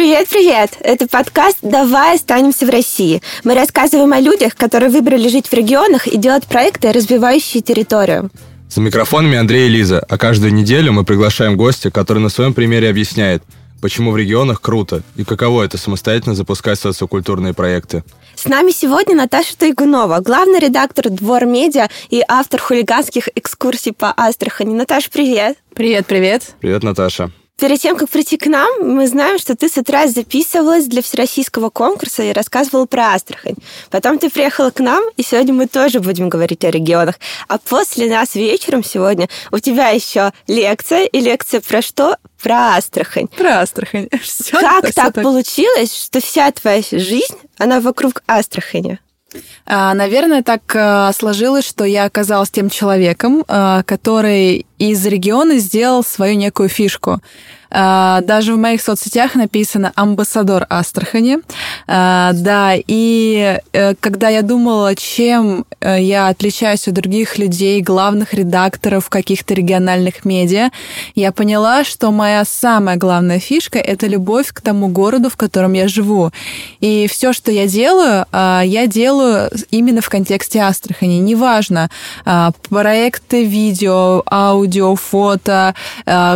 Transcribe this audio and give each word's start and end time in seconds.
Привет-привет! 0.00 0.78
Это 0.80 1.06
подкаст 1.06 1.58
«Давай 1.60 2.14
останемся 2.14 2.64
в 2.64 2.70
России». 2.70 3.20
Мы 3.44 3.52
рассказываем 3.52 4.14
о 4.14 4.18
людях, 4.18 4.56
которые 4.56 4.88
выбрали 4.88 5.28
жить 5.28 5.46
в 5.46 5.52
регионах 5.52 6.06
и 6.06 6.16
делать 6.16 6.46
проекты, 6.46 6.90
развивающие 6.90 7.62
территорию. 7.62 8.30
За 8.70 8.80
микрофонами 8.80 9.36
Андрей 9.36 9.66
и 9.66 9.68
Лиза, 9.68 10.02
а 10.08 10.16
каждую 10.16 10.54
неделю 10.54 10.94
мы 10.94 11.04
приглашаем 11.04 11.54
гостя, 11.54 11.90
который 11.90 12.20
на 12.20 12.30
своем 12.30 12.54
примере 12.54 12.88
объясняет, 12.88 13.42
почему 13.82 14.12
в 14.12 14.16
регионах 14.16 14.62
круто 14.62 15.02
и 15.16 15.24
каково 15.24 15.64
это 15.64 15.76
самостоятельно 15.76 16.34
запускать 16.34 16.80
социокультурные 16.80 17.52
проекты. 17.52 18.02
С 18.34 18.46
нами 18.46 18.70
сегодня 18.70 19.14
Наташа 19.14 19.54
Тайгунова, 19.58 20.20
главный 20.20 20.60
редактор 20.60 21.10
«Двор 21.10 21.44
медиа» 21.44 21.88
и 22.08 22.24
автор 22.26 22.58
хулиганских 22.58 23.28
экскурсий 23.34 23.92
по 23.92 24.14
Астрахани. 24.16 24.74
Наташа, 24.74 25.10
привет! 25.12 25.58
Привет-привет! 25.74 26.54
Привет, 26.58 26.84
Наташа! 26.84 27.30
Перед 27.60 27.78
тем, 27.78 27.96
как 27.96 28.08
прийти 28.08 28.38
к 28.38 28.46
нам, 28.46 28.70
мы 28.80 29.06
знаем, 29.06 29.38
что 29.38 29.54
ты 29.54 29.68
с 29.68 29.76
утра 29.76 30.06
записывалась 30.06 30.86
для 30.86 31.02
всероссийского 31.02 31.68
конкурса 31.68 32.22
и 32.22 32.32
рассказывала 32.32 32.86
про 32.86 33.12
Астрахань. 33.12 33.56
Потом 33.90 34.18
ты 34.18 34.30
приехала 34.30 34.70
к 34.70 34.80
нам, 34.80 35.04
и 35.18 35.22
сегодня 35.22 35.52
мы 35.52 35.66
тоже 35.66 36.00
будем 36.00 36.30
говорить 36.30 36.64
о 36.64 36.70
регионах. 36.70 37.16
А 37.48 37.58
после 37.58 38.08
нас 38.08 38.34
вечером 38.34 38.82
сегодня 38.82 39.28
у 39.52 39.58
тебя 39.58 39.88
еще 39.88 40.32
лекция, 40.46 41.04
и 41.04 41.20
лекция 41.20 41.60
про 41.60 41.82
что? 41.82 42.16
Про 42.42 42.76
Астрахань. 42.76 43.28
Про 43.28 43.60
Астрахань. 43.60 44.08
Все 44.22 44.58
как 44.58 44.92
так, 44.92 44.94
так 44.94 45.14
получилось, 45.22 45.94
что 45.94 46.20
вся 46.20 46.50
твоя 46.52 46.82
жизнь, 46.90 47.36
она 47.58 47.80
вокруг 47.80 48.22
Астрахани? 48.26 49.00
А, 49.66 49.92
наверное, 49.94 50.42
так 50.42 50.62
э, 50.74 51.12
сложилось, 51.16 51.66
что 51.66 51.84
я 51.84 52.04
оказалась 52.04 52.50
тем 52.50 52.70
человеком, 52.70 53.44
э, 53.46 53.82
который 53.86 54.66
из 54.80 55.04
региона 55.06 55.58
сделал 55.58 56.02
свою 56.02 56.34
некую 56.36 56.68
фишку. 56.68 57.20
А, 57.70 58.20
даже 58.22 58.54
в 58.54 58.58
моих 58.58 58.82
соцсетях 58.82 59.34
написано 59.34 59.92
«Амбассадор 59.94 60.66
Астрахани». 60.68 61.38
А, 61.86 62.32
да, 62.34 62.72
и 62.74 63.58
э, 63.72 63.94
когда 64.00 64.28
я 64.28 64.42
думала, 64.42 64.96
чем 64.96 65.64
э, 65.80 66.02
я 66.02 66.28
отличаюсь 66.28 66.88
от 66.88 66.94
других 66.94 67.38
людей, 67.38 67.80
главных 67.80 68.34
редакторов 68.34 69.08
каких-то 69.08 69.54
региональных 69.54 70.24
медиа, 70.24 70.70
я 71.14 71.30
поняла, 71.30 71.84
что 71.84 72.10
моя 72.10 72.44
самая 72.44 72.96
главная 72.96 73.38
фишка— 73.38 73.78
это 73.80 74.08
любовь 74.08 74.52
к 74.52 74.60
тому 74.60 74.88
городу, 74.88 75.30
в 75.30 75.36
котором 75.36 75.74
я 75.74 75.86
живу. 75.86 76.32
И 76.80 77.06
все, 77.08 77.32
что 77.32 77.52
я 77.52 77.68
делаю, 77.68 78.26
а, 78.32 78.62
я 78.64 78.88
делаю 78.88 79.50
именно 79.70 80.00
в 80.00 80.08
контексте 80.08 80.60
Астрахани. 80.60 81.18
Неважно, 81.18 81.88
проекты 82.68 83.44
видео, 83.44 84.22
аудио, 84.26 84.69
фото, 84.96 85.74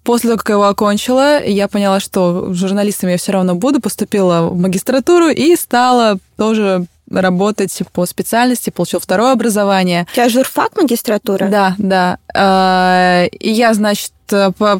После 0.08 0.30
того, 0.30 0.38
как 0.38 0.48
я 0.48 0.54
его 0.54 0.64
окончила, 0.68 1.44
я 1.44 1.68
поняла, 1.68 2.00
что 2.00 2.54
журналистом 2.54 3.10
я 3.10 3.18
все 3.18 3.32
равно 3.32 3.54
буду, 3.54 3.78
поступила 3.78 4.48
в 4.48 4.58
магистратуру 4.58 5.28
и 5.28 5.54
стала 5.54 6.16
тоже 6.38 6.86
работать 7.10 7.82
по 7.92 8.06
специальности, 8.06 8.70
получил 8.70 9.00
второе 9.00 9.32
образование. 9.32 10.06
У 10.12 10.14
тебя 10.14 10.28
журфак 10.28 10.76
магистратура? 10.76 11.48
Да, 11.48 11.74
да. 11.78 12.18
А, 12.34 13.24
и 13.24 13.50
я, 13.50 13.74
значит, 13.74 14.12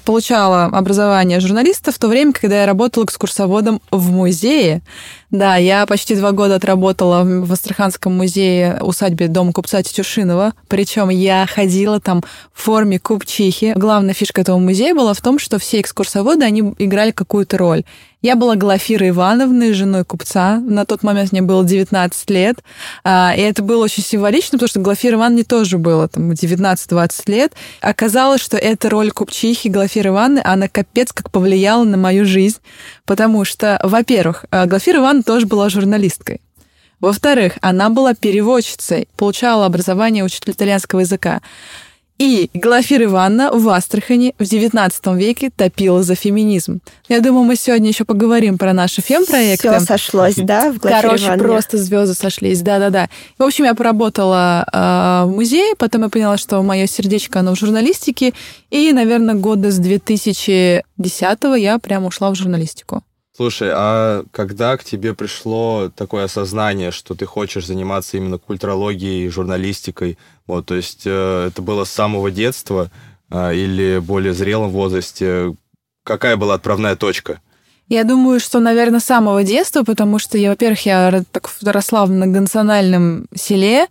получала 0.05 0.65
образование 0.67 1.41
журналиста 1.41 1.91
в 1.91 1.99
то 1.99 2.09
время, 2.09 2.33
когда 2.33 2.61
я 2.61 2.67
работала 2.67 3.05
экскурсоводом 3.05 3.81
в 3.91 4.11
музее. 4.11 4.83
Да, 5.31 5.57
я 5.57 5.87
почти 5.87 6.17
два 6.17 6.33
года 6.33 6.57
отработала 6.57 7.23
в 7.23 7.51
Астраханском 7.53 8.17
музее 8.17 8.79
усадьбе 8.81 9.29
Дома 9.29 9.53
купца 9.53 9.83
Тетюшинова. 9.83 10.53
Причем 10.69 11.09
я 11.09 11.47
ходила 11.47 12.01
там 12.01 12.23
в 12.53 12.63
форме 12.63 12.99
купчихи. 12.99 13.73
Главная 13.77 14.15
фишка 14.15 14.41
этого 14.43 14.59
музея 14.59 14.95
была 14.95 15.15
в 15.15 15.21
том, 15.21 15.39
что 15.39 15.59
все 15.59 15.81
экскурсоводы, 15.81 16.45
они 16.45 16.75
играли 16.79 17.11
какую-то 17.11 17.59
роль. 17.59 17.85
Я 18.21 18.35
была 18.35 18.57
Глафирой 18.57 19.11
Ивановной, 19.11 19.73
женой 19.73 20.05
купца. 20.05 20.59
На 20.59 20.85
тот 20.85 21.05
момент 21.05 21.31
мне 21.31 21.41
было 21.41 21.65
19 21.65 22.31
лет. 22.31 22.57
А, 23.05 23.33
и 23.37 23.41
это 23.41 23.63
было 23.63 23.85
очень 23.85 24.03
символично, 24.03 24.59
потому 24.59 24.69
что 24.69 24.81
Глафира 24.81 25.15
Ивановне 25.15 25.45
тоже 25.45 25.79
было 25.79 26.09
там 26.09 26.33
19-20 26.33 27.31
лет. 27.31 27.53
Оказалось, 27.81 28.41
что 28.41 28.57
эта 28.57 28.91
роль 28.91 29.13
купчихи 29.13 29.69
Глафиры 29.69 30.09
Ивановны, 30.11 30.41
она 30.45 30.67
капец 30.67 31.13
как 31.13 31.31
повлияла 31.31 31.85
на 31.85 31.97
мою 31.97 32.27
жизнь. 32.27 32.59
Потому 33.07 33.45
что, 33.45 33.79
во-первых, 33.85 34.47
а, 34.51 34.67
Глафира 34.67 34.99
Ивановна 34.99 35.23
тоже 35.23 35.47
была 35.47 35.69
журналисткой. 35.69 36.41
Во-вторых, 36.99 37.59
она 37.61 37.89
была 37.89 38.15
переводчицей, 38.15 39.07
получала 39.17 39.67
образование 39.67 40.25
учителя 40.25 40.55
итальянского 40.55 41.01
языка. 41.01 41.41
И 42.19 42.51
Глафира 42.53 43.05
Ивановна 43.05 43.53
в 43.53 43.69
Астрахани 43.69 44.35
в 44.39 44.43
XIX 44.43 45.17
веке 45.17 45.51
топила 45.51 46.03
за 46.03 46.17
феминизм. 46.17 46.81
Я 47.09 47.21
думаю, 47.21 47.45
мы 47.45 47.55
сегодня 47.55 47.89
еще 47.89 48.05
поговорим 48.05 48.59
про 48.59 48.73
наши 48.73 49.01
фем-проекты. 49.01 49.69
Все 49.69 49.81
сошлось, 49.81 50.35
да, 50.35 50.73
в 50.73 50.79
Глафире 50.79 51.03
Короче, 51.03 51.25
Ивановне? 51.27 51.45
просто 51.45 51.79
звезды 51.79 52.15
сошлись, 52.15 52.61
да-да-да. 52.63 53.09
В 53.39 53.45
общем, 53.45 53.67
я 53.67 53.75
поработала 53.77 54.67
э, 54.73 55.27
в 55.27 55.31
музее, 55.37 55.77
потом 55.79 56.03
я 56.03 56.09
поняла, 56.09 56.39
что 56.39 56.61
мое 56.63 56.89
сердечко, 56.89 57.39
оно 57.39 57.55
в 57.55 57.59
журналистике, 57.59 58.35
и, 58.71 58.93
наверное, 58.93 59.37
года 59.37 59.71
с 59.71 59.79
2010 59.79 60.85
я 61.57 61.79
прям 61.79 62.05
ушла 62.05 62.31
в 62.33 62.35
журналистику. 62.35 63.05
Слушай, 63.39 63.71
а 63.73 64.25
когда 64.33 64.77
к 64.77 64.83
тебе 64.83 65.15
пришло 65.15 65.93
такое 65.95 66.25
осознание, 66.25 66.91
что 66.91 67.15
ты 67.15 67.25
хочешь 67.25 67.67
заниматься 67.67 68.17
именно 68.17 68.39
культурологией, 68.39 69.29
журналистикой? 69.29 70.19
Вот, 70.49 70.67
то 70.67 70.75
есть 70.75 71.03
э, 71.05 71.47
это 71.49 71.63
было 71.63 71.85
с 71.85 71.91
самого 71.91 72.31
детства 72.31 72.91
э, 73.31 73.55
или 73.55 73.99
более 73.99 74.33
зрелом 74.33 74.71
возрасте? 74.71 75.55
Какая 76.05 76.37
была 76.39 76.55
отправная 76.55 76.97
точка? 76.97 77.41
Я 77.89 78.05
думаю, 78.05 78.39
что, 78.39 78.61
наверное, 78.61 79.01
с 79.01 79.05
самого 79.05 79.43
детства, 79.45 79.83
потому 79.83 80.19
что 80.19 80.37
я, 80.37 80.51
во-первых, 80.51 80.85
я 80.85 81.23
так 81.33 81.49
росла 81.63 82.05
в 82.05 82.11
многонациональном 82.11 83.27
селе, 83.35 83.87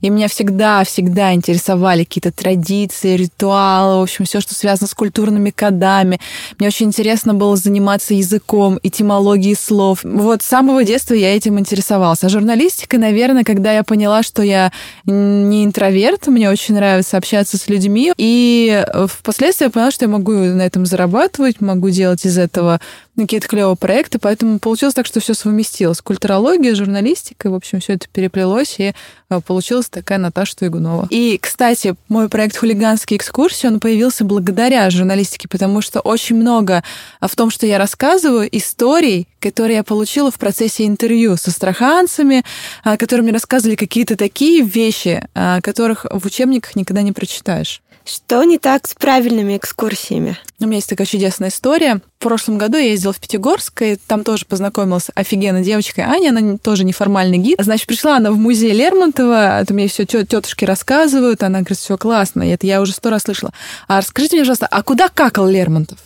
и 0.00 0.08
меня 0.08 0.28
всегда-всегда 0.28 1.34
интересовали 1.34 2.04
какие-то 2.04 2.32
традиции, 2.32 3.16
ритуалы, 3.16 4.00
в 4.00 4.02
общем, 4.04 4.24
все, 4.24 4.40
что 4.40 4.54
связано 4.54 4.88
с 4.88 4.94
культурными 4.94 5.50
кодами. 5.50 6.18
Мне 6.58 6.68
очень 6.68 6.86
интересно 6.86 7.34
было 7.34 7.56
заниматься 7.56 8.14
языком, 8.14 8.78
этимологией 8.82 9.54
слов. 9.54 10.00
Вот 10.02 10.42
с 10.42 10.46
самого 10.46 10.82
детства 10.82 11.12
я 11.12 11.36
этим 11.36 11.58
интересовалась. 11.58 12.24
А 12.24 12.30
журналистика, 12.30 12.96
наверное, 12.96 13.44
когда 13.44 13.72
я 13.74 13.82
поняла, 13.82 14.22
что 14.22 14.42
я 14.42 14.72
не 15.04 15.64
интроверт, 15.64 16.26
мне 16.26 16.48
очень 16.48 16.74
нравится 16.74 17.18
общаться 17.18 17.58
с 17.58 17.68
людьми, 17.68 18.12
и 18.16 18.82
впоследствии 19.08 19.66
я 19.66 19.70
поняла, 19.70 19.90
что 19.90 20.06
я 20.06 20.10
могу 20.10 20.32
на 20.32 20.62
этом 20.62 20.86
зарабатывать, 20.86 21.60
могу 21.60 21.90
делать 21.90 22.24
из 22.24 22.38
этого 22.38 22.80
какие-то 23.16 23.46
клевые 23.46 23.76
проекты, 23.76 24.18
поэтому 24.18 24.58
получилось 24.58 24.94
так, 24.94 25.06
что 25.06 25.20
все 25.20 25.34
совместилось. 25.34 26.00
Культурология, 26.00 26.74
журналистика, 26.74 27.50
в 27.50 27.54
общем, 27.54 27.80
все 27.80 27.94
это 27.94 28.06
переплелось, 28.10 28.76
и 28.78 28.94
э, 29.28 29.40
получилась 29.40 29.88
такая 29.88 30.18
Наташа 30.18 30.56
Туйгунова. 30.56 31.08
И, 31.10 31.38
кстати, 31.40 31.94
мой 32.08 32.28
проект 32.28 32.56
«Хулиганские 32.56 33.18
экскурсии», 33.18 33.66
он 33.66 33.80
появился 33.80 34.24
благодаря 34.24 34.88
журналистике, 34.90 35.46
потому 35.48 35.82
что 35.82 36.00
очень 36.00 36.36
много 36.36 36.82
а, 37.20 37.28
в 37.28 37.36
том, 37.36 37.50
что 37.50 37.66
я 37.66 37.78
рассказываю, 37.78 38.48
историй, 38.50 39.28
которые 39.40 39.76
я 39.76 39.84
получила 39.84 40.30
в 40.30 40.38
процессе 40.38 40.86
интервью 40.86 41.36
со 41.36 41.50
астраханцами, 41.50 42.44
а, 42.82 42.96
которые 42.96 43.24
мне 43.24 43.32
рассказывали 43.32 43.76
какие-то 43.76 44.16
такие 44.16 44.62
вещи, 44.62 45.22
а, 45.34 45.60
которых 45.60 46.06
в 46.10 46.24
учебниках 46.24 46.76
никогда 46.76 47.02
не 47.02 47.12
прочитаешь. 47.12 47.82
Что 48.04 48.42
не 48.44 48.58
так 48.58 48.88
с 48.88 48.94
правильными 48.94 49.56
экскурсиями? 49.56 50.36
У 50.60 50.64
меня 50.64 50.76
есть 50.76 50.88
такая 50.88 51.06
чудесная 51.06 51.50
история. 51.50 52.00
В 52.18 52.22
прошлом 52.22 52.58
году 52.58 52.76
я 52.76 52.90
ездила 52.90 53.12
в 53.12 53.20
Пятигорск, 53.20 53.82
и 53.82 53.96
там 53.96 54.24
тоже 54.24 54.44
познакомилась 54.44 55.08
офигенной 55.14 55.62
девочкой 55.62 56.04
Аня, 56.04 56.30
она 56.30 56.58
тоже 56.58 56.84
неформальный 56.84 57.38
гид. 57.38 57.58
Значит, 57.60 57.86
пришла 57.86 58.16
она 58.16 58.30
в 58.32 58.36
музей 58.36 58.72
Лермонтова, 58.72 59.60
это 59.60 59.72
мне 59.74 59.88
все 59.88 60.04
тетушки 60.04 60.64
рассказывают, 60.64 61.42
она 61.42 61.60
говорит, 61.60 61.78
все 61.78 61.96
классно, 61.96 62.42
это 62.42 62.66
я 62.66 62.80
уже 62.80 62.92
сто 62.92 63.10
раз 63.10 63.22
слышала. 63.22 63.52
А 63.88 63.98
расскажите 63.98 64.36
мне, 64.36 64.42
пожалуйста, 64.42 64.66
а 64.66 64.82
куда 64.82 65.08
какал 65.08 65.48
Лермонтов? 65.48 65.98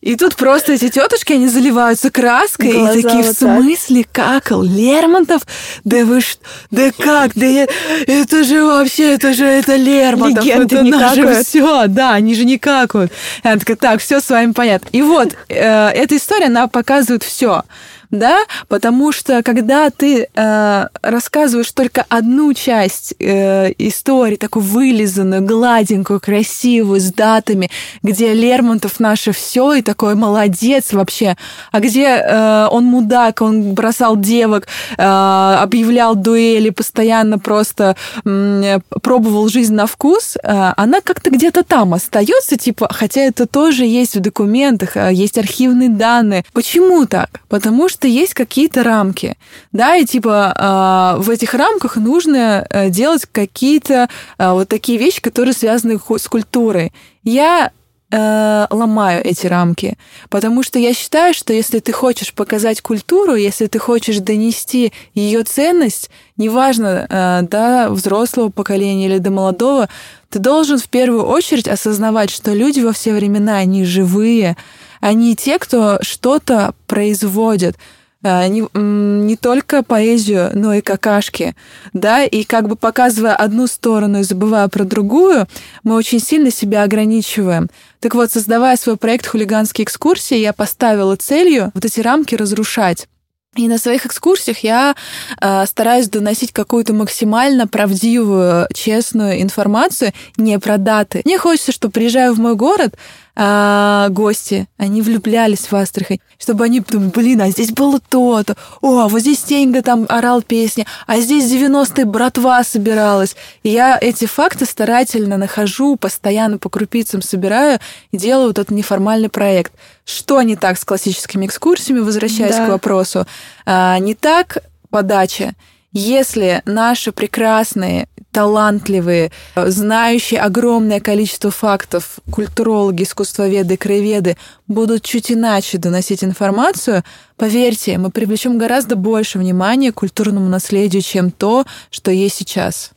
И 0.00 0.16
тут 0.16 0.36
просто 0.36 0.72
эти 0.72 0.88
тетушки, 0.88 1.32
они 1.32 1.48
заливаются 1.48 2.10
краской 2.10 2.72
Глаза 2.72 2.98
и 2.98 3.02
такие, 3.02 3.22
вот 3.22 3.36
в 3.36 3.38
смысле, 3.38 4.04
так. 4.10 4.42
какал 4.42 4.62
Лермонтов? 4.62 5.42
Да 5.84 6.04
вы 6.04 6.20
что? 6.20 6.40
Да 6.70 6.90
как? 6.96 7.32
Да 7.34 7.46
я... 7.46 7.66
это 8.06 8.44
же 8.44 8.64
вообще, 8.64 9.14
это 9.14 9.34
же 9.34 9.44
это 9.44 9.76
Лермонтов. 9.76 10.44
Легенды 10.44 10.76
это 10.76 10.84
не 10.84 10.90
наше 10.90 11.42
все, 11.42 11.86
да, 11.88 12.14
они 12.14 12.34
же 12.34 12.44
не 12.44 12.58
какают. 12.58 13.12
Она 13.42 13.56
такая, 13.58 13.76
так, 13.76 14.00
все 14.00 14.20
с 14.20 14.28
вами 14.28 14.52
понятно. 14.52 14.88
И 14.92 15.02
вот, 15.02 15.36
э, 15.48 15.88
эта 15.90 16.16
история, 16.16 16.46
она 16.46 16.66
показывает 16.68 17.22
все 17.22 17.62
да, 18.10 18.38
потому 18.68 19.12
что 19.12 19.42
когда 19.42 19.90
ты 19.90 20.28
э, 20.34 20.86
рассказываешь 21.02 21.70
только 21.72 22.04
одну 22.08 22.54
часть 22.54 23.14
э, 23.18 23.72
истории, 23.78 24.36
такую 24.36 24.64
вылизанную, 24.64 25.42
гладенькую, 25.42 26.20
красивую, 26.20 27.00
с 27.00 27.12
датами, 27.12 27.70
где 28.02 28.32
Лермонтов 28.32 28.98
наше 28.98 29.32
все 29.32 29.74
и 29.74 29.82
такой 29.82 30.14
молодец 30.14 30.92
вообще, 30.92 31.36
а 31.70 31.80
где 31.80 32.06
э, 32.06 32.68
он 32.70 32.84
мудак, 32.84 33.42
он 33.42 33.74
бросал 33.74 34.16
девок, 34.16 34.68
э, 34.96 35.02
объявлял 35.02 36.14
дуэли, 36.14 36.70
постоянно 36.70 37.38
просто 37.38 37.96
э, 38.24 38.78
пробовал 39.02 39.48
жизнь 39.48 39.74
на 39.74 39.86
вкус, 39.86 40.36
э, 40.42 40.72
она 40.76 41.00
как-то 41.02 41.30
где-то 41.30 41.62
там 41.62 41.92
остается, 41.94 42.56
типа, 42.56 42.88
хотя 42.90 43.20
это 43.20 43.46
тоже 43.46 43.84
есть 43.84 44.16
в 44.16 44.20
документах, 44.20 44.96
э, 44.96 45.12
есть 45.12 45.36
архивные 45.36 45.90
данные. 45.90 46.44
Почему 46.52 47.06
так? 47.06 47.40
Потому 47.48 47.88
что 47.88 47.97
что 47.98 48.06
есть 48.06 48.32
какие-то 48.32 48.84
рамки, 48.84 49.36
да, 49.72 49.96
и 49.96 50.04
типа 50.04 51.16
э, 51.18 51.20
в 51.20 51.30
этих 51.30 51.52
рамках 51.52 51.96
нужно 51.96 52.64
э, 52.70 52.90
делать 52.90 53.26
какие-то 53.26 54.08
э, 54.38 54.52
вот 54.52 54.68
такие 54.68 54.98
вещи, 54.98 55.20
которые 55.20 55.52
связаны 55.52 55.98
с 55.98 56.28
культурой. 56.28 56.92
Я 57.24 57.72
э, 58.12 58.66
ломаю 58.70 59.24
эти 59.24 59.48
рамки, 59.48 59.98
потому 60.30 60.62
что 60.62 60.78
я 60.78 60.94
считаю, 60.94 61.34
что 61.34 61.52
если 61.52 61.80
ты 61.80 61.90
хочешь 61.90 62.32
показать 62.32 62.82
культуру, 62.82 63.34
если 63.34 63.66
ты 63.66 63.80
хочешь 63.80 64.18
донести 64.18 64.92
ее 65.14 65.42
ценность, 65.42 66.08
неважно, 66.36 67.04
э, 67.10 67.42
до 67.42 67.88
взрослого 67.90 68.50
поколения 68.50 69.06
или 69.06 69.18
до 69.18 69.32
молодого, 69.32 69.88
ты 70.30 70.38
должен 70.38 70.78
в 70.78 70.88
первую 70.88 71.24
очередь 71.24 71.66
осознавать, 71.66 72.30
что 72.30 72.52
люди 72.52 72.78
во 72.78 72.92
все 72.92 73.12
времена, 73.12 73.56
они 73.56 73.84
живые, 73.84 74.56
они 75.00 75.36
те, 75.36 75.58
кто 75.58 75.98
что-то 76.02 76.74
производят 76.86 77.76
э, 78.22 78.48
не, 78.48 78.66
не 78.74 79.36
только 79.36 79.82
поэзию, 79.82 80.50
но 80.54 80.74
и 80.74 80.80
какашки, 80.80 81.54
да, 81.92 82.24
и 82.24 82.44
как 82.44 82.68
бы 82.68 82.76
показывая 82.76 83.34
одну 83.34 83.66
сторону 83.66 84.20
и 84.20 84.24
забывая 84.24 84.68
про 84.68 84.84
другую, 84.84 85.46
мы 85.82 85.94
очень 85.94 86.20
сильно 86.20 86.50
себя 86.50 86.82
ограничиваем. 86.82 87.68
Так 88.00 88.14
вот, 88.14 88.30
создавая 88.30 88.76
свой 88.76 88.96
проект 88.96 89.26
«Хулиганские 89.26 89.84
экскурсии», 89.84 90.36
я 90.36 90.52
поставила 90.52 91.16
целью 91.16 91.70
вот 91.74 91.84
эти 91.84 92.00
рамки 92.00 92.34
разрушать. 92.34 93.08
И 93.56 93.66
на 93.66 93.78
своих 93.78 94.06
экскурсиях 94.06 94.58
я 94.60 94.94
э, 95.40 95.66
стараюсь 95.66 96.08
доносить 96.08 96.52
какую-то 96.52 96.92
максимально 96.92 97.66
правдивую, 97.66 98.68
честную 98.72 99.42
информацию 99.42 100.12
не 100.36 100.58
про 100.60 100.78
даты. 100.78 101.22
Мне 101.24 101.38
хочется, 101.38 101.72
что 101.72 101.90
приезжаю 101.90 102.34
в 102.34 102.38
мой 102.38 102.54
город, 102.54 102.94
а, 103.40 104.08
гости, 104.08 104.66
они 104.78 105.00
влюблялись 105.00 105.70
в 105.70 105.72
Астрахань, 105.72 106.18
чтобы 106.40 106.64
они 106.64 106.80
думали, 106.80 107.10
блин, 107.10 107.40
а 107.40 107.50
здесь 107.50 107.70
было 107.70 108.00
то-то, 108.00 108.56
о, 108.80 108.98
а 108.98 109.08
вот 109.08 109.20
здесь 109.20 109.38
Теньга 109.42 109.80
там 109.80 110.06
орал 110.08 110.42
песни, 110.42 110.84
а 111.06 111.20
здесь 111.20 111.44
90-е 111.44 112.04
братва 112.04 112.64
собиралась. 112.64 113.36
И 113.62 113.68
я 113.68 113.96
эти 114.00 114.24
факты 114.24 114.64
старательно 114.64 115.36
нахожу, 115.36 115.94
постоянно 115.94 116.58
по 116.58 116.68
крупицам 116.68 117.22
собираю 117.22 117.78
и 118.10 118.16
делаю 118.18 118.48
вот 118.48 118.58
этот 118.58 118.72
неформальный 118.72 119.28
проект. 119.28 119.72
Что 120.04 120.42
не 120.42 120.56
так 120.56 120.76
с 120.76 120.84
классическими 120.84 121.46
экскурсиями, 121.46 122.00
возвращаясь 122.00 122.56
да. 122.56 122.66
к 122.66 122.70
вопросу? 122.70 123.24
А, 123.64 123.96
не 124.00 124.16
так 124.16 124.64
подача. 124.90 125.52
Если 125.92 126.62
наши 126.66 127.12
прекрасные 127.12 128.08
талантливые, 128.30 129.32
знающие 129.56 130.40
огромное 130.40 131.00
количество 131.00 131.50
фактов 131.50 132.18
культурологи, 132.30 133.04
искусствоведы, 133.04 133.78
краеведы 133.78 134.36
будут 134.66 135.02
чуть 135.02 135.32
иначе 135.32 135.78
доносить 135.78 136.22
информацию, 136.22 137.04
поверьте, 137.36 137.96
мы 137.96 138.10
привлечем 138.10 138.58
гораздо 138.58 138.96
больше 138.96 139.38
внимания 139.38 139.90
к 139.90 139.96
культурному 139.96 140.48
наследию, 140.48 141.00
чем 141.00 141.30
то, 141.30 141.64
что 141.90 142.10
есть 142.10 142.36
сейчас. 142.36 142.92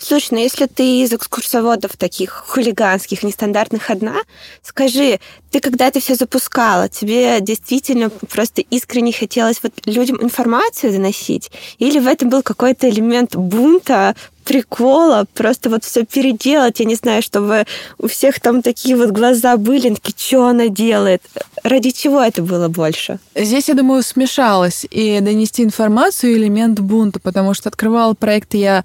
Слушай, 0.00 0.28
ну 0.30 0.38
если 0.38 0.66
ты 0.66 1.02
из 1.02 1.12
экскурсоводов 1.12 1.96
таких 1.96 2.30
хулиганских, 2.30 3.24
нестандартных 3.24 3.90
одна, 3.90 4.14
скажи, 4.62 5.18
ты 5.50 5.58
когда 5.58 5.88
это 5.88 5.98
все 5.98 6.14
запускала, 6.14 6.88
тебе 6.88 7.40
действительно 7.40 8.08
просто 8.10 8.62
искренне 8.62 9.12
хотелось 9.12 9.60
вот 9.60 9.72
людям 9.86 10.22
информацию 10.22 10.92
доносить? 10.92 11.50
Или 11.78 11.98
в 11.98 12.06
этом 12.06 12.28
был 12.28 12.42
какой-то 12.42 12.88
элемент 12.88 13.34
бунта, 13.34 14.14
прикола, 14.44 15.26
просто 15.34 15.68
вот 15.68 15.84
все 15.84 16.06
переделать, 16.06 16.78
я 16.78 16.86
не 16.86 16.94
знаю, 16.94 17.20
чтобы 17.20 17.66
у 17.98 18.06
всех 18.06 18.38
там 18.38 18.62
такие 18.62 18.96
вот 18.96 19.10
глаза 19.10 19.56
были, 19.56 19.92
такие, 19.94 20.14
что 20.16 20.46
она 20.46 20.68
делает? 20.68 21.22
Ради 21.64 21.90
чего 21.90 22.22
это 22.22 22.40
было 22.40 22.68
больше? 22.68 23.18
Здесь, 23.34 23.68
я 23.68 23.74
думаю, 23.74 24.04
смешалось 24.04 24.86
и 24.90 25.18
донести 25.20 25.64
информацию, 25.64 26.34
элемент 26.34 26.78
бунта, 26.78 27.18
потому 27.18 27.52
что 27.52 27.68
открывала 27.68 28.14
проект 28.14 28.54
я 28.54 28.84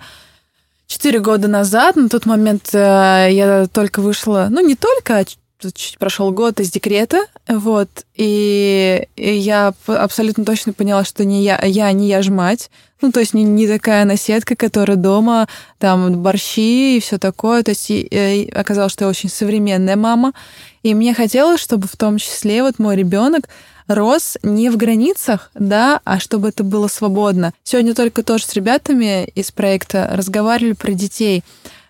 Четыре 0.94 1.22
года 1.22 1.48
назад, 1.48 1.95
на 1.95 2.07
тот 2.07 2.28
момент 2.28 2.69
э, 2.72 3.28
я 3.31 3.66
только 3.66 4.00
вышла, 4.00 4.50
ну 4.51 4.63
не 4.63 4.75
только, 4.75 5.18
а 5.18 5.25
чуть 5.25 5.98
прошел 5.98 6.31
год 6.31 6.60
из 6.60 6.69
декрета, 6.69 7.25
вот, 7.48 7.90
и, 8.13 9.07
и 9.16 9.34
я 9.34 9.74
абсолютно 9.88 10.45
точно 10.45 10.72
поняла, 10.72 11.04
что 11.04 11.25
не 11.25 11.44
я, 11.44 11.60
я 11.66 11.92
не 11.94 12.10
я 12.10 12.22
ж 12.22 12.30
мать, 12.30 12.69
ну, 13.01 13.12
то 13.12 13.22
есть 13.22 13.34
не, 13.34 13.44
не 13.44 13.68
такая 13.68 14.06
наседка, 14.06 14.56
которая 14.56 14.95
дома, 14.95 15.48
там, 15.80 16.22
борщи 16.22 16.98
и 16.98 17.00
все 17.00 17.18
такое, 17.18 17.63
то 17.63 17.72
есть 17.72 17.89
и, 17.89 18.01
и 18.01 18.51
оказалось, 18.51 18.94
что 18.94 19.06
я 19.06 19.10
очень 19.10 19.30
современная 19.30 19.96
мама, 19.96 20.34
и 20.84 20.94
мне 20.94 21.16
хотелось, 21.16 21.60
чтобы 21.60 21.88
в 21.88 21.98
том 21.98 22.19
числе 22.19 22.62
вот 22.62 22.78
мой 22.78 22.96
ребенок 22.96 23.50
рос 23.88 24.38
не 24.44 24.69
в 24.69 24.77
границах, 24.77 25.51
да, 25.53 26.01
а 26.03 26.19
чтобы 26.19 26.50
это 26.50 26.63
было 26.63 26.88
свободно. 26.88 27.53
Сегодня 27.63 27.94
только 27.94 28.24
тоже 28.24 28.45
с 28.45 28.53
ребятами 28.53 29.25
из 29.35 29.51
проекта 29.51 30.10
разговаривали 30.13 30.74
про 30.74 30.91
детей. 30.93 31.43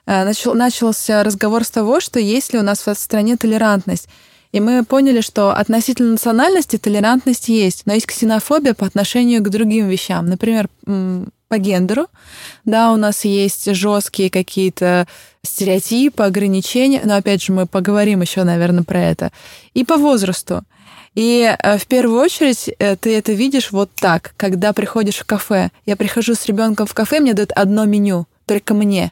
Э, 0.06 0.24
начал, 0.26 0.54
начался 0.54 1.24
разговор 1.24 1.64
с 1.64 1.72
того, 1.72 2.00
что 2.00 2.20
есть 2.20 2.54
ли 2.54 2.60
у 2.60 2.64
нас 2.64 2.86
в 2.86 2.94
стране 2.96 3.38
толерантность. 3.38 4.08
И 4.52 4.60
мы 4.60 4.86
поняли, 4.86 5.22
что 5.22 5.52
относительно 5.52 6.12
национальности 6.12 6.78
толерантность 6.78 7.50
есть, 7.50 7.84
но 7.86 7.94
есть 7.94 8.06
ксенофобия 8.06 8.76
по 8.76 8.86
отношению 8.86 9.42
к 9.42 9.50
другим 9.50 9.88
вещам. 9.88 10.28
Например, 10.28 10.70
по 11.48 11.58
гендеру, 11.58 12.08
да, 12.64 12.92
у 12.92 12.96
нас 12.96 13.26
есть 13.26 13.74
жесткие 13.74 14.30
какие-то 14.30 15.08
стереотипы, 15.44 16.24
ограничения, 16.24 17.02
но 17.04 17.16
опять 17.16 17.42
же 17.44 17.52
мы 17.52 17.66
поговорим 17.66 18.22
еще, 18.22 18.44
наверное, 18.44 18.84
про 18.84 19.02
это. 19.02 19.32
И 19.74 19.84
по 19.84 19.98
возрасту. 19.98 20.64
И 21.16 21.56
э, 21.58 21.78
в 21.78 21.86
первую 21.88 22.20
очередь 22.20 22.70
э, 22.80 22.96
ты 22.96 23.16
это 23.16 23.34
видишь 23.34 23.72
вот 23.72 23.92
так, 23.96 24.34
когда 24.38 24.74
приходишь 24.74 25.18
в 25.18 25.26
кафе. 25.26 25.70
Я 25.86 25.96
прихожу 25.96 26.34
с 26.34 26.46
ребенком 26.46 26.88
в 26.88 26.94
кафе, 26.94 27.20
мне 27.20 27.34
дают 27.34 27.52
одно 27.52 27.86
меню, 27.86 28.26
только 28.46 28.74
мне. 28.74 29.12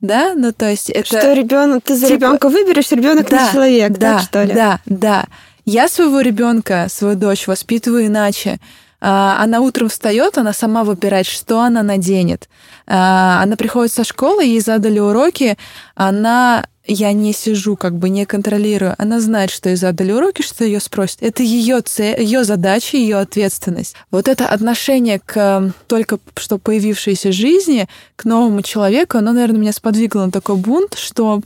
Да, 0.00 0.34
ну 0.34 0.52
то 0.52 0.70
есть 0.70 0.90
это... 0.90 1.06
Что 1.06 1.32
ребенок, 1.32 1.82
ты 1.84 1.96
за 1.96 2.06
типа... 2.06 2.16
ребенка 2.16 2.48
выберешь, 2.48 2.90
ребенок 2.92 3.28
да, 3.28 3.46
не 3.46 3.52
человек, 3.52 3.92
да, 3.92 4.14
так 4.14 4.22
что 4.22 4.42
ли? 4.44 4.54
Да, 4.54 4.80
да. 4.86 5.24
Я 5.64 5.88
своего 5.88 6.20
ребенка, 6.20 6.86
свою 6.88 7.16
дочь 7.16 7.48
воспитываю 7.48 8.06
иначе. 8.06 8.60
А, 9.00 9.42
она 9.42 9.60
утром 9.60 9.88
встает, 9.88 10.38
она 10.38 10.52
сама 10.52 10.84
выбирает, 10.84 11.26
что 11.26 11.60
она 11.60 11.82
наденет. 11.82 12.48
А, 12.86 13.40
она 13.42 13.56
приходит 13.56 13.92
со 13.92 14.04
школы, 14.04 14.44
ей 14.44 14.60
задали 14.60 14.98
уроки, 15.00 15.58
она 15.94 16.66
я 16.86 17.12
не 17.12 17.32
сижу, 17.32 17.76
как 17.76 17.96
бы 17.96 18.08
не 18.08 18.26
контролирую. 18.26 18.94
Она 18.98 19.20
знает, 19.20 19.50
что 19.50 19.68
ей 19.68 19.76
задали 19.76 20.12
уроки, 20.12 20.42
что 20.42 20.64
ее 20.64 20.80
спросят. 20.80 21.18
Это 21.20 21.42
ее 21.42 21.80
цель, 21.80 22.22
ее 22.22 22.44
задача, 22.44 22.96
ее 22.96 23.16
ответственность. 23.18 23.94
Вот 24.10 24.28
это 24.28 24.48
отношение 24.48 25.20
к 25.24 25.72
только 25.86 26.18
что 26.36 26.58
появившейся 26.58 27.32
жизни, 27.32 27.88
к 28.16 28.24
новому 28.24 28.62
человеку, 28.62 29.18
оно, 29.18 29.32
наверное, 29.32 29.60
меня 29.60 29.72
сподвигло 29.72 30.26
на 30.26 30.30
такой 30.30 30.56
бунт, 30.56 30.94
что 30.94 31.42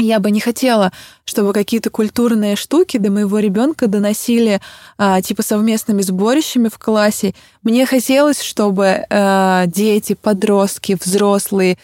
я 0.00 0.20
бы 0.20 0.30
не 0.30 0.38
хотела, 0.38 0.92
чтобы 1.24 1.52
какие-то 1.52 1.90
культурные 1.90 2.54
штуки 2.54 2.98
до 2.98 3.10
моего 3.10 3.40
ребенка 3.40 3.88
доносили 3.88 4.60
а, 4.96 5.20
типа 5.20 5.42
совместными 5.42 6.02
сборищами 6.02 6.68
в 6.68 6.78
классе. 6.78 7.34
Мне 7.64 7.84
хотелось, 7.84 8.40
чтобы 8.40 9.04
а, 9.10 9.66
дети, 9.66 10.14
подростки, 10.14 10.96
взрослые 11.02 11.78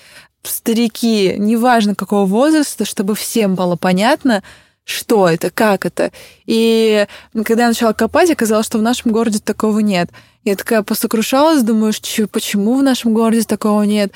старики, 0.48 1.34
неважно 1.38 1.94
какого 1.94 2.26
возраста, 2.26 2.84
чтобы 2.84 3.14
всем 3.14 3.54
было 3.54 3.76
понятно, 3.76 4.42
что 4.84 5.28
это, 5.28 5.50
как 5.50 5.86
это. 5.86 6.12
И 6.46 7.06
когда 7.44 7.62
я 7.62 7.68
начала 7.68 7.92
копать, 7.92 8.30
оказалось, 8.30 8.66
что 8.66 8.78
в 8.78 8.82
нашем 8.82 9.12
городе 9.12 9.38
такого 9.38 9.78
нет. 9.78 10.10
Я 10.44 10.56
такая 10.56 10.82
посокрушалась, 10.82 11.62
думаю, 11.62 11.92
почему 12.30 12.76
в 12.78 12.82
нашем 12.82 13.14
городе 13.14 13.44
такого 13.44 13.82
нет? 13.82 14.12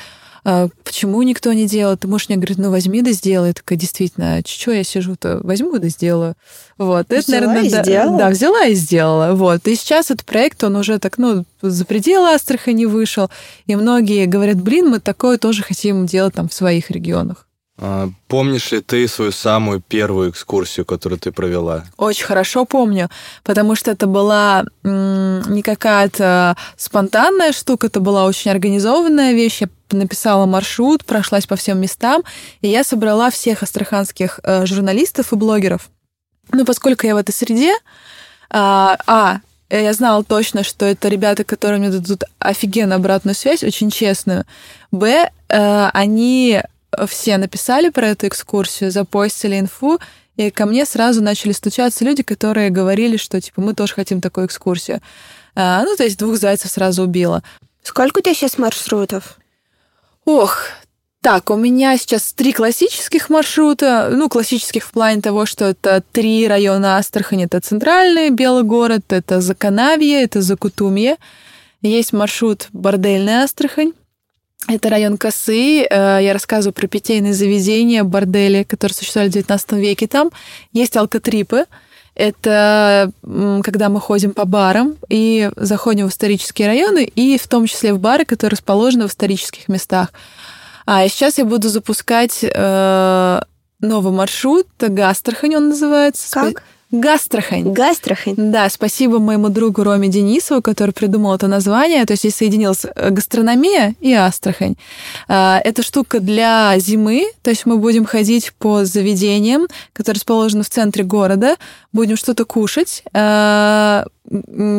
А, 0.51 0.69
почему 0.83 1.21
никто 1.25 1.53
не 1.53 1.67
делает? 1.67 2.01
Ты 2.01 2.09
муж 2.09 2.31
мне 2.31 2.39
говорит, 2.39 2.57
ну 2.57 2.71
возьми 2.71 3.03
да 3.03 3.11
сделай. 3.11 3.49
Я 3.49 3.53
такая, 3.53 3.79
действительно, 3.79 4.37
а 4.37 4.43
что 4.47 4.71
я 4.73 4.83
сижу-то? 4.83 5.41
Возьму 5.43 5.77
да 5.79 5.89
сделаю. 5.89 6.37
Вот. 6.79 7.05
Это, 7.11 7.21
взяла 7.21 7.47
наверное, 7.49 7.69
и 7.69 7.71
да, 7.71 7.83
сделала. 7.83 8.19
да, 8.19 8.31
взяла 8.31 8.65
и 8.65 8.75
сделала. 8.75 9.35
Вот. 9.35 9.69
И 9.69 9.75
сейчас 9.75 10.11
этот 10.11 10.25
проект, 10.25 10.65
он 10.65 10.77
уже 10.77 10.99
так, 11.01 11.19
ну, 11.19 11.45
за 11.61 11.85
пределы 11.85 12.31
Астрахани 12.31 12.87
вышел. 12.87 13.29
И 13.67 13.77
многие 13.77 14.25
говорят, 14.25 14.57
блин, 14.59 14.89
мы 14.89 15.01
такое 15.01 15.37
тоже 15.37 15.63
хотим 15.63 16.07
делать 16.07 16.33
там 16.33 16.49
в 16.49 16.55
своих 16.55 16.91
регионах. 16.91 17.47
А, 17.81 18.11
помнишь 18.27 18.73
ли 18.73 18.81
ты 18.81 19.07
свою 19.07 19.31
самую 19.31 19.81
первую 19.81 20.31
экскурсию, 20.31 20.85
которую 20.85 21.21
ты 21.21 21.31
провела? 21.31 21.85
Очень 21.97 22.25
хорошо 22.25 22.65
помню, 22.65 23.09
потому 23.45 23.77
что 23.77 23.93
это 23.93 24.07
была 24.07 24.65
не 24.83 25.63
какая-то 25.63 26.57
спонтанная 26.77 27.53
штука, 27.53 27.87
это 27.87 28.01
была 28.01 28.25
очень 28.27 28.51
организованная 28.51 29.33
вещь. 29.33 29.61
Я 29.61 29.69
написала 29.93 30.45
маршрут, 30.47 31.05
прошлась 31.05 31.47
по 31.47 31.57
всем 31.57 31.81
местам, 31.81 32.23
и 32.63 32.69
я 32.69 32.83
собрала 32.83 33.31
всех 33.31 33.63
астраханских 33.63 34.41
э, 34.43 34.67
журналистов 34.67 35.33
и 35.33 35.37
блогеров. 35.37 35.89
Ну, 36.53 36.65
поскольку 36.65 37.07
я 37.07 37.15
в 37.15 37.19
этой 37.19 37.33
среде, 37.33 37.75
а, 38.51 38.99
а 39.07 39.39
я 39.71 39.93
знала 39.93 40.25
точно, 40.25 40.65
что 40.65 40.85
это 40.85 41.09
ребята, 41.09 41.45
которые 41.45 41.79
мне 41.79 41.91
дадут 41.91 42.25
офигенно 42.39 42.97
обратную 42.97 43.35
связь, 43.35 43.63
очень 43.63 43.91
честную. 43.91 44.45
Б, 44.91 45.31
э, 45.49 45.91
они 45.93 46.63
все 47.07 47.37
написали 47.39 47.91
про 47.91 48.09
эту 48.09 48.29
экскурсию, 48.29 48.91
запостили 48.91 49.59
инфу, 49.59 49.99
и 50.37 50.51
ко 50.51 50.67
мне 50.67 50.87
сразу 50.87 51.23
начали 51.23 51.53
стучаться 51.53 52.05
люди, 52.05 52.23
которые 52.23 52.71
говорили, 52.71 53.17
что 53.17 53.41
типа 53.41 53.61
мы 53.61 53.75
тоже 53.75 53.95
хотим 53.95 54.21
такую 54.21 54.47
экскурсию. 54.47 55.01
А, 55.55 55.83
ну, 55.85 55.97
то 55.97 56.05
есть 56.05 56.19
двух 56.19 56.37
зайцев 56.37 56.71
сразу 56.71 57.03
убила. 57.03 57.43
Сколько 57.83 58.19
у 58.19 58.23
тебя 58.23 58.35
сейчас 58.35 58.59
маршрутов? 58.59 59.39
Ох, 60.25 60.63
так, 61.21 61.51
у 61.51 61.57
меня 61.57 61.99
сейчас 61.99 62.33
три 62.33 62.53
классических 62.53 63.29
маршрута. 63.29 64.11
Ну, 64.13 64.29
классических 64.29 64.85
в 64.85 64.93
плане 64.93 65.21
того, 65.21 65.47
что 65.47 65.65
это 65.65 66.03
три 66.13 66.47
района 66.47 66.97
Астрахани. 66.97 67.47
Это 67.47 67.61
центральный 67.61 68.31
Белый 68.31 68.63
город, 68.63 69.07
это 69.09 69.41
Заканавье, 69.41 70.23
это 70.23 70.41
Закутумье. 70.41 71.17
Есть 71.83 72.13
маршрут 72.13 72.69
Бордельная 72.73 73.43
Астрахань. 73.43 73.93
Это 74.67 74.91
район 74.91 75.17
Косы. 75.17 75.85
Э, 75.85 76.19
я 76.21 76.33
рассказываю 76.33 76.75
про 76.75 76.87
питейные 76.87 77.33
заведения, 77.33 78.03
бордели, 78.03 78.65
которые 78.65 78.95
существовали 78.95 79.31
в 79.31 79.35
XIX 79.35 79.81
веке 79.81 80.07
там. 80.07 80.31
Есть 80.73 80.97
алкотрипы. 80.97 81.65
Это 82.15 83.13
когда 83.23 83.89
мы 83.89 84.01
ходим 84.01 84.33
по 84.33 84.45
барам 84.45 84.97
и 85.09 85.53
заходим 85.55 86.09
в 86.09 86.11
исторические 86.11 86.67
районы, 86.67 87.05
и 87.05 87.39
в 87.39 87.47
том 87.47 87.67
числе 87.67 87.95
в 87.95 88.01
бары, 88.01 88.25
которые 88.25 88.57
расположены 88.57 89.07
в 89.07 89.11
исторических 89.11 89.69
местах. 89.69 90.13
А 90.85 91.07
сейчас 91.07 91.39
я 91.39 91.45
буду 91.45 91.69
запускать 91.69 92.41
э, 92.43 93.41
новый 93.81 94.13
маршрут, 94.13 94.67
Гастрахань 94.81 95.57
он 95.57 95.69
называется. 95.69 96.33
Как? 96.33 96.65
Гастрахань. 96.91 97.73
Гастрахань. 97.73 98.35
Да, 98.37 98.69
спасибо 98.71 99.19
моему 99.19 99.51
другу 99.51 99.85
Роме 99.85 100.09
Денисову, 100.09 100.63
который 100.63 100.93
придумал 100.93 101.35
это 101.35 101.47
название. 101.47 102.07
То 102.07 102.13
есть 102.13 102.23
здесь 102.23 102.37
соединилась 102.37 102.87
э, 102.87 103.11
гастрономия 103.11 103.95
и 104.01 104.15
Астрахань. 104.15 104.77
А, 105.29 105.61
это 105.63 105.83
штука 105.83 106.21
для 106.21 106.79
зимы, 106.79 107.27
то 107.43 107.51
есть 107.51 107.67
мы 107.67 107.77
будем 107.77 108.07
ходить 108.07 108.55
по 108.59 108.87
заведениям, 108.87 109.67
которые 109.93 110.19
расположены 110.19 110.63
в 110.63 110.71
центре 110.71 111.05
города, 111.05 111.57
будем 111.93 112.17
что-то 112.17 112.47
кушать, 112.47 113.03
а, 113.13 114.07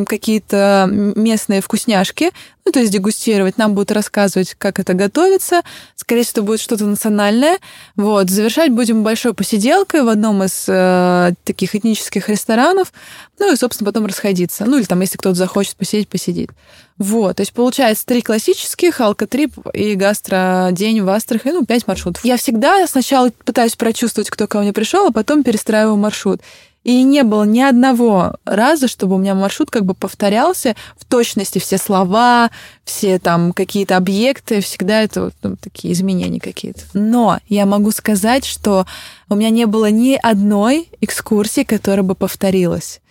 какие-то 0.05 0.87
местные 0.89 1.61
вкусняшки, 1.61 2.31
ну, 2.69 2.71
то 2.71 2.81
есть 2.81 2.91
дегустировать. 2.91 3.57
Нам 3.57 3.73
будут 3.73 3.91
рассказывать, 3.91 4.55
как 4.55 4.79
это 4.79 4.93
готовится. 4.93 5.61
Скорее 5.95 6.21
всего, 6.21 6.33
это 6.33 6.41
будет 6.43 6.59
что-то 6.59 6.85
национальное. 6.85 7.57
Вот. 7.95 8.29
Завершать 8.29 8.71
будем 8.71 9.01
большой 9.01 9.33
посиделкой 9.33 10.03
в 10.03 10.07
одном 10.07 10.43
из 10.43 10.65
э, 10.67 11.33
таких 11.45 11.73
этнических 11.73 12.29
ресторанов. 12.29 12.93
Ну 13.39 13.51
и, 13.51 13.55
собственно, 13.55 13.87
потом 13.87 14.05
расходиться. 14.05 14.65
Ну 14.65 14.77
или 14.77 14.85
там, 14.85 15.01
если 15.01 15.17
кто-то 15.17 15.35
захочет 15.35 15.77
посидеть, 15.77 16.09
посидит. 16.09 16.51
Вот. 16.99 17.37
То 17.37 17.41
есть 17.41 17.53
получается 17.53 18.05
три 18.05 18.21
классических, 18.21 19.01
алкотрип 19.01 19.53
и 19.73 19.95
гастродень 19.95 21.01
в 21.01 21.09
Астрахани, 21.09 21.53
ну, 21.53 21.65
пять 21.65 21.87
маршрутов. 21.87 22.23
Я 22.23 22.37
всегда 22.37 22.85
сначала 22.85 23.31
пытаюсь 23.45 23.75
прочувствовать, 23.75 24.29
кто 24.29 24.45
ко 24.45 24.59
мне 24.59 24.73
пришел, 24.73 25.07
а 25.07 25.11
потом 25.11 25.43
перестраиваю 25.43 25.95
маршрут. 25.95 26.41
И 26.83 27.03
не 27.03 27.23
было 27.23 27.43
ни 27.43 27.59
одного 27.59 28.35
раза, 28.45 28.87
чтобы 28.87 29.15
у 29.15 29.17
меня 29.17 29.35
маршрут 29.35 29.69
как 29.69 29.85
бы 29.85 29.93
повторялся 29.93 30.75
в 30.97 31.05
точности 31.05 31.59
все 31.59 31.77
слова, 31.77 32.51
все 32.85 33.19
там 33.19 33.51
какие-то 33.51 33.97
объекты, 33.97 34.61
всегда 34.61 35.01
это 35.01 35.25
вот, 35.25 35.33
ну, 35.43 35.57
такие 35.57 35.93
изменения 35.93 36.39
какие-то. 36.39 36.81
Но 36.93 37.39
я 37.49 37.65
могу 37.65 37.91
сказать, 37.91 38.45
что 38.45 38.85
у 39.29 39.35
меня 39.35 39.49
не 39.49 39.65
было 39.65 39.91
ни 39.91 40.17
одной 40.21 40.89
экскурсии, 41.01 41.63
которая 41.63 42.03
бы 42.03 42.15
повторилась. 42.15 43.01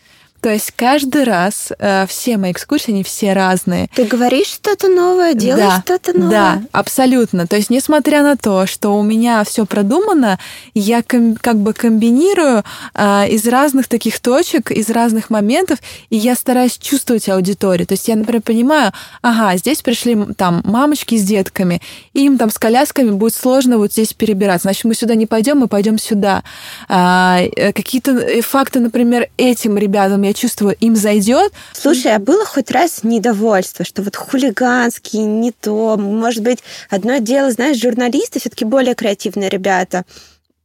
То 0.40 0.50
есть 0.50 0.72
каждый 0.76 1.24
раз 1.24 1.72
э, 1.78 2.06
все 2.08 2.36
мои 2.36 2.52
экскурсии, 2.52 2.92
они 2.92 3.02
все 3.02 3.32
разные. 3.32 3.88
Ты 3.94 4.04
говоришь 4.04 4.46
что-то 4.46 4.88
новое, 4.88 5.34
делаешь 5.34 5.74
да, 5.74 5.80
что-то 5.80 6.16
новое. 6.16 6.30
Да, 6.30 6.62
абсолютно. 6.72 7.46
То 7.46 7.56
есть 7.56 7.70
несмотря 7.70 8.22
на 8.22 8.36
то, 8.36 8.66
что 8.66 8.96
у 8.96 9.02
меня 9.02 9.42
все 9.42 9.66
продумано, 9.66 10.38
я 10.74 11.02
ком- 11.02 11.36
как 11.36 11.56
бы 11.56 11.72
комбинирую 11.72 12.62
э, 12.94 13.28
из 13.30 13.46
разных 13.48 13.88
таких 13.88 14.20
точек, 14.20 14.70
из 14.70 14.90
разных 14.90 15.28
моментов, 15.28 15.80
и 16.08 16.16
я 16.16 16.36
стараюсь 16.36 16.78
чувствовать 16.78 17.28
аудиторию. 17.28 17.86
То 17.86 17.94
есть 17.94 18.06
я, 18.06 18.14
например, 18.14 18.42
понимаю, 18.42 18.92
ага, 19.22 19.56
здесь 19.56 19.82
пришли 19.82 20.16
там 20.36 20.62
мамочки 20.64 21.16
с 21.16 21.24
детками, 21.24 21.82
и 22.12 22.26
им 22.26 22.38
там 22.38 22.50
с 22.50 22.58
колясками 22.58 23.10
будет 23.10 23.34
сложно 23.34 23.78
вот 23.78 23.92
здесь 23.92 24.12
перебираться. 24.12 24.68
Значит, 24.68 24.84
мы 24.84 24.94
сюда 24.94 25.16
не 25.16 25.26
пойдем, 25.26 25.58
мы 25.58 25.68
пойдем 25.68 25.98
сюда. 25.98 26.44
А, 26.88 27.40
э, 27.40 27.72
какие-то 27.72 28.40
факты, 28.42 28.78
например, 28.78 29.28
этим 29.36 29.76
ребятам 29.76 30.27
я 30.28 30.34
чувствую, 30.34 30.76
им 30.80 30.96
зайдет. 30.96 31.52
Слушай, 31.72 32.14
а 32.14 32.18
было 32.18 32.44
хоть 32.44 32.70
раз 32.70 33.02
недовольство, 33.02 33.84
что 33.84 34.02
вот 34.02 34.16
хулиганский, 34.16 35.20
не 35.20 35.52
то, 35.52 35.96
может 35.96 36.42
быть, 36.42 36.60
одно 36.90 37.18
дело, 37.18 37.50
знаешь, 37.50 37.80
журналисты 37.80 38.40
все-таки 38.40 38.64
более 38.64 38.94
креативные 38.94 39.48
ребята. 39.48 40.04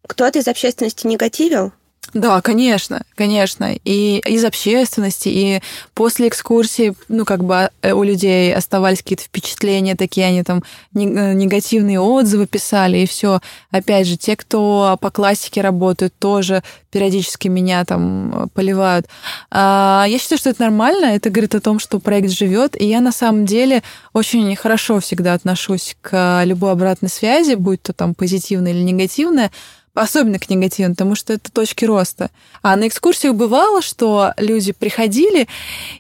Кто-то 0.07 0.39
из 0.39 0.47
общественности 0.47 1.07
негативил? 1.07 1.71
Да, 2.13 2.41
конечно, 2.41 3.01
конечно. 3.15 3.73
И 3.83 4.19
из 4.19 4.45
общественности, 4.45 5.29
и 5.29 5.61
после 5.95 6.27
экскурсии, 6.27 6.93
ну, 7.07 7.25
как 7.25 7.43
бы 7.43 7.69
э, 7.81 7.93
у 7.93 8.03
людей 8.03 8.53
оставались 8.53 8.99
какие-то 8.99 9.23
впечатления 9.23 9.95
такие, 9.95 10.27
они 10.27 10.43
там 10.43 10.59
э, 10.93 10.99
негативные 11.33 11.99
отзывы 11.99 12.45
писали, 12.45 12.99
и 12.99 13.07
все. 13.07 13.39
Опять 13.71 14.07
же, 14.07 14.17
те, 14.17 14.35
кто 14.35 14.97
по 15.01 15.09
классике 15.09 15.61
работают, 15.61 16.13
тоже 16.19 16.61
периодически 16.91 17.47
меня 17.47 17.83
там 17.83 18.49
поливают. 18.53 19.07
А, 19.49 20.05
я 20.07 20.19
считаю, 20.19 20.37
что 20.37 20.51
это 20.51 20.61
нормально, 20.61 21.05
это 21.05 21.31
говорит 21.31 21.55
о 21.55 21.61
том, 21.61 21.79
что 21.79 21.99
проект 21.99 22.29
живет, 22.29 22.79
и 22.79 22.85
я 22.85 23.01
на 23.01 23.11
самом 23.11 23.47
деле 23.47 23.81
очень 24.13 24.55
хорошо 24.55 24.99
всегда 24.99 25.33
отношусь 25.33 25.95
к 26.01 26.43
любой 26.45 26.71
обратной 26.73 27.09
связи, 27.09 27.55
будь 27.55 27.81
то 27.81 27.93
там 27.93 28.13
позитивная 28.13 28.71
или 28.73 28.81
негативная, 28.81 29.49
особенно 29.93 30.39
к 30.39 30.49
негативным, 30.49 30.93
потому 30.93 31.15
что 31.15 31.33
это 31.33 31.51
точки 31.51 31.85
роста. 31.85 32.29
А 32.61 32.75
на 32.75 32.87
экскурсиях 32.87 33.35
бывало, 33.35 33.81
что 33.81 34.33
люди 34.37 34.71
приходили, 34.71 35.47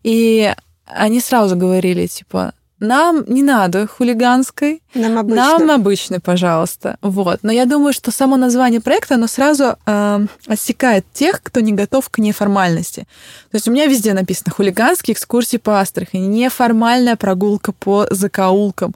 и 0.03 0.53
они 0.85 1.19
сразу 1.19 1.55
говорили, 1.55 2.07
типа, 2.07 2.53
нам 2.79 3.23
не 3.27 3.43
надо 3.43 3.87
хулиганской, 3.87 4.82
нам 4.95 5.17
обычно. 5.17 5.57
Нам 5.59 5.71
обычно, 5.71 6.19
пожалуйста. 6.19 6.97
Вот. 7.01 7.39
Но 7.41 7.51
я 7.51 7.65
думаю, 7.65 7.93
что 7.93 8.11
само 8.11 8.37
название 8.37 8.81
проекта, 8.81 9.15
оно 9.15 9.27
сразу 9.27 9.75
э, 9.85 10.25
отсекает 10.47 11.05
тех, 11.13 11.41
кто 11.41 11.59
не 11.59 11.71
готов 11.71 12.09
к 12.09 12.19
неформальности. 12.19 13.07
То 13.51 13.57
есть 13.57 13.67
у 13.67 13.71
меня 13.71 13.87
везде 13.87 14.13
написано 14.13 14.51
хулиганские 14.51 15.13
экскурсии 15.13 15.57
по 15.57 15.79
Астрахани, 15.79 16.25
неформальная 16.25 17.15
прогулка 17.15 17.71
по 17.71 18.07
закоулкам. 18.09 18.93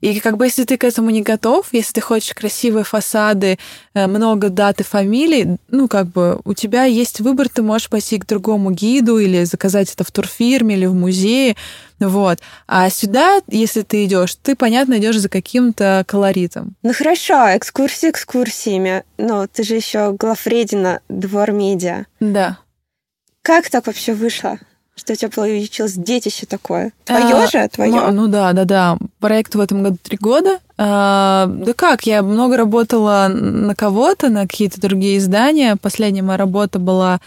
И 0.00 0.20
как 0.20 0.36
бы 0.36 0.46
если 0.46 0.64
ты 0.64 0.76
к 0.76 0.84
этому 0.84 1.10
не 1.10 1.22
готов, 1.22 1.68
если 1.72 1.94
ты 1.94 2.00
хочешь 2.00 2.34
красивые 2.34 2.84
фасады, 2.84 3.58
э, 3.94 4.06
много 4.06 4.48
дат 4.48 4.80
и 4.80 4.84
фамилий, 4.84 5.56
ну 5.70 5.88
как 5.88 6.08
бы 6.08 6.40
у 6.44 6.54
тебя 6.54 6.84
есть 6.84 7.20
выбор, 7.20 7.48
ты 7.48 7.62
можешь 7.62 7.88
пойти 7.88 8.18
к 8.18 8.26
другому 8.26 8.70
гиду 8.70 9.18
или 9.18 9.44
заказать 9.44 9.92
это 9.92 10.04
в 10.04 10.10
турфирме 10.10 10.76
или 10.76 10.86
в 10.86 10.94
музее, 10.94 11.56
вот. 12.00 12.40
А 12.66 12.90
сюда, 12.90 13.40
если 13.48 13.82
ты 13.82 14.04
идешь, 14.04 14.36
ты, 14.42 14.56
понятно, 14.56 14.98
идешь 14.98 15.18
за 15.18 15.28
каким-то 15.34 16.04
колоритом. 16.06 16.76
Ну 16.84 16.92
хорошо, 16.92 17.56
экскурсии 17.56 18.08
экскурсиями, 18.08 19.02
но 19.18 19.48
ты 19.48 19.64
же 19.64 19.74
еще 19.74 20.12
главредина 20.12 21.00
двор 21.08 21.50
медиа. 21.50 22.06
Да. 22.20 22.58
Как 23.42 23.68
так 23.68 23.88
вообще 23.88 24.14
вышло? 24.14 24.58
Что 24.94 25.14
у 25.14 25.16
тебя 25.16 25.28
получилось 25.28 25.94
детище 25.94 26.46
такое? 26.46 26.92
Твое 27.04 27.34
а, 27.34 27.46
же? 27.48 27.68
Твое? 27.68 27.90
Ну, 27.90 28.12
ну 28.12 28.28
да, 28.28 28.52
да, 28.52 28.64
да. 28.64 28.96
проекту 29.18 29.58
в 29.58 29.60
этом 29.60 29.82
году 29.82 29.98
три 30.00 30.16
года. 30.16 30.60
А, 30.78 31.46
да 31.48 31.72
как, 31.72 32.06
я 32.06 32.22
много 32.22 32.56
работала 32.56 33.26
на 33.28 33.74
кого-то, 33.74 34.28
на 34.28 34.42
какие-то 34.42 34.80
другие 34.80 35.18
издания. 35.18 35.74
Последняя 35.74 36.22
моя 36.22 36.38
работа 36.38 36.78
была 36.78 37.20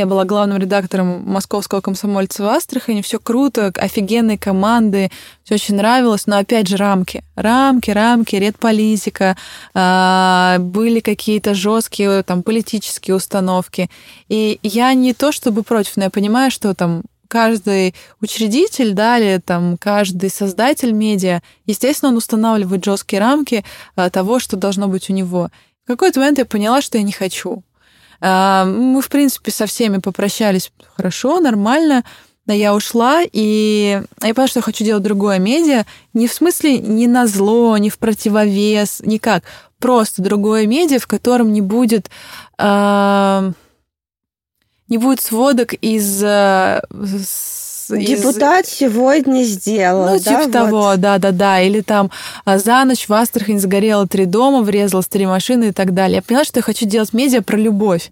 я 0.00 0.06
была 0.06 0.24
главным 0.24 0.58
редактором 0.58 1.22
московского 1.24 1.80
комсомольца 1.80 2.42
в 2.42 2.46
Астрахани. 2.46 3.02
Все 3.02 3.18
круто, 3.18 3.72
офигенные 3.74 4.38
команды, 4.38 5.10
все 5.44 5.54
очень 5.54 5.76
нравилось. 5.76 6.26
Но 6.26 6.38
опять 6.38 6.68
же 6.68 6.76
рамки. 6.76 7.22
Рамки, 7.34 7.90
рамки, 7.90 8.36
редполитика. 8.36 9.36
А, 9.74 10.58
были 10.58 11.00
какие-то 11.00 11.54
жесткие 11.54 12.22
там 12.22 12.42
политические 12.42 13.16
установки. 13.16 13.90
И 14.28 14.58
я 14.62 14.94
не 14.94 15.14
то 15.14 15.32
чтобы 15.32 15.62
против, 15.62 15.96
но 15.96 16.04
я 16.04 16.10
понимаю, 16.10 16.50
что 16.50 16.74
там 16.74 17.02
каждый 17.28 17.94
учредитель, 18.20 18.94
да, 18.94 19.18
или 19.18 19.38
там 19.38 19.76
каждый 19.78 20.30
создатель 20.30 20.92
медиа, 20.92 21.42
естественно, 21.66 22.10
он 22.10 22.16
устанавливает 22.16 22.84
жесткие 22.84 23.20
рамки 23.20 23.64
а, 23.94 24.10
того, 24.10 24.38
что 24.38 24.56
должно 24.56 24.88
быть 24.88 25.10
у 25.10 25.12
него. 25.12 25.50
В 25.84 25.88
какой-то 25.88 26.20
момент 26.20 26.38
я 26.38 26.44
поняла, 26.44 26.82
что 26.82 26.98
я 26.98 27.04
не 27.04 27.12
хочу. 27.12 27.62
А, 28.20 28.64
мы, 28.64 29.00
в 29.00 29.08
принципе, 29.08 29.50
со 29.50 29.66
всеми 29.66 29.98
попрощались 29.98 30.72
хорошо, 30.96 31.40
нормально. 31.40 32.04
Да, 32.46 32.54
я 32.54 32.74
ушла, 32.74 33.22
и 33.30 34.02
я 34.22 34.34
поняла, 34.34 34.48
что 34.48 34.60
я 34.60 34.62
хочу 34.62 34.82
делать 34.82 35.02
другое 35.02 35.38
медиа. 35.38 35.84
Не 36.14 36.26
в 36.26 36.32
смысле 36.32 36.78
не 36.78 37.06
на 37.06 37.26
зло, 37.26 37.76
не 37.76 37.90
в 37.90 37.98
противовес, 37.98 39.00
никак. 39.04 39.44
Просто 39.78 40.22
другое 40.22 40.66
медиа, 40.66 40.98
в 40.98 41.06
котором 41.06 41.52
не 41.52 41.60
будет... 41.60 42.10
Э, 42.58 43.52
не 44.88 44.96
будет 44.96 45.20
сводок 45.20 45.74
из 45.74 46.22
э, 46.22 46.80
Депутат 47.88 48.66
из... 48.66 48.72
сегодня 48.72 49.42
сделал. 49.42 50.06
Ну, 50.06 50.18
да, 50.18 50.18
типа 50.18 50.42
вот? 50.42 50.52
того, 50.52 50.96
да-да-да. 50.96 51.60
Или 51.60 51.80
там 51.80 52.10
а, 52.44 52.58
за 52.58 52.84
ночь 52.84 53.08
в 53.08 53.12
Астрахань 53.12 53.58
загорело 53.58 54.06
три 54.06 54.24
дома, 54.24 54.62
врезалось 54.62 55.06
три 55.06 55.26
машины 55.26 55.68
и 55.68 55.72
так 55.72 55.94
далее. 55.94 56.16
Я 56.16 56.22
поняла, 56.22 56.44
что 56.44 56.58
я 56.58 56.62
хочу 56.62 56.86
делать 56.86 57.12
медиа 57.12 57.42
про 57.42 57.56
любовь. 57.56 58.10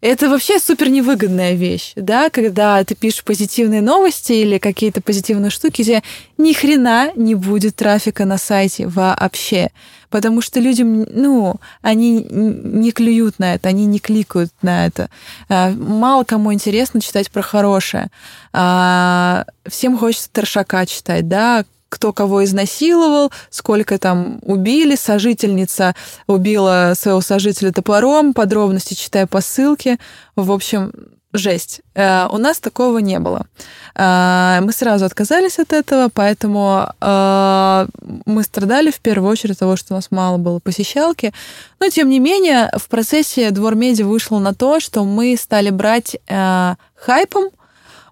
Это 0.00 0.28
вообще 0.28 0.60
супер 0.60 0.88
невыгодная 0.90 1.54
вещь, 1.54 1.92
да, 1.96 2.30
когда 2.30 2.82
ты 2.84 2.94
пишешь 2.94 3.24
позитивные 3.24 3.82
новости 3.82 4.32
или 4.32 4.58
какие-то 4.58 5.00
позитивные 5.00 5.50
штуки, 5.50 5.82
тебе 5.82 6.02
ни 6.36 6.52
хрена 6.52 7.10
не 7.16 7.34
будет 7.34 7.74
трафика 7.74 8.24
на 8.24 8.38
сайте 8.38 8.86
вообще. 8.86 9.70
Потому 10.08 10.40
что 10.40 10.60
людям, 10.60 11.02
ну, 11.10 11.56
они 11.82 12.24
не 12.30 12.92
клюют 12.92 13.38
на 13.38 13.54
это, 13.54 13.68
они 13.68 13.86
не 13.86 13.98
кликают 13.98 14.50
на 14.62 14.86
это. 14.86 15.10
А, 15.48 15.70
мало 15.70 16.24
кому 16.24 16.52
интересно 16.52 17.00
читать 17.00 17.30
про 17.30 17.42
хорошее. 17.42 18.08
А, 18.52 19.44
всем 19.66 19.98
хочется 19.98 20.30
торшака 20.32 20.86
читать, 20.86 21.28
да, 21.28 21.64
кто 21.88 22.12
кого 22.12 22.44
изнасиловал, 22.44 23.32
сколько 23.50 23.98
там 23.98 24.38
убили, 24.42 24.94
сожительница 24.94 25.94
убила 26.26 26.92
своего 26.96 27.20
сожителя 27.20 27.72
топором, 27.72 28.34
подробности 28.34 28.94
читая 28.94 29.26
по 29.26 29.40
ссылке. 29.40 29.98
В 30.36 30.52
общем, 30.52 30.92
жесть. 31.32 31.80
Э, 31.94 32.26
у 32.30 32.38
нас 32.38 32.58
такого 32.58 32.98
не 32.98 33.18
было. 33.18 33.46
Э, 33.94 34.60
мы 34.62 34.72
сразу 34.72 35.04
отказались 35.04 35.58
от 35.58 35.72
этого, 35.72 36.08
поэтому 36.12 36.86
э, 37.00 37.86
мы 38.24 38.42
страдали 38.42 38.90
в 38.90 39.00
первую 39.00 39.30
очередь 39.30 39.52
от 39.52 39.58
того, 39.60 39.76
что 39.76 39.94
у 39.94 39.96
нас 39.96 40.10
мало 40.10 40.38
было 40.38 40.58
посещалки. 40.58 41.32
Но, 41.80 41.88
тем 41.88 42.08
не 42.08 42.18
менее, 42.18 42.70
в 42.76 42.88
процессе 42.88 43.50
Двор 43.50 43.74
Медиа 43.74 44.06
вышло 44.06 44.38
на 44.38 44.54
то, 44.54 44.80
что 44.80 45.04
мы 45.04 45.36
стали 45.38 45.70
брать 45.70 46.16
хайпом 46.26 47.50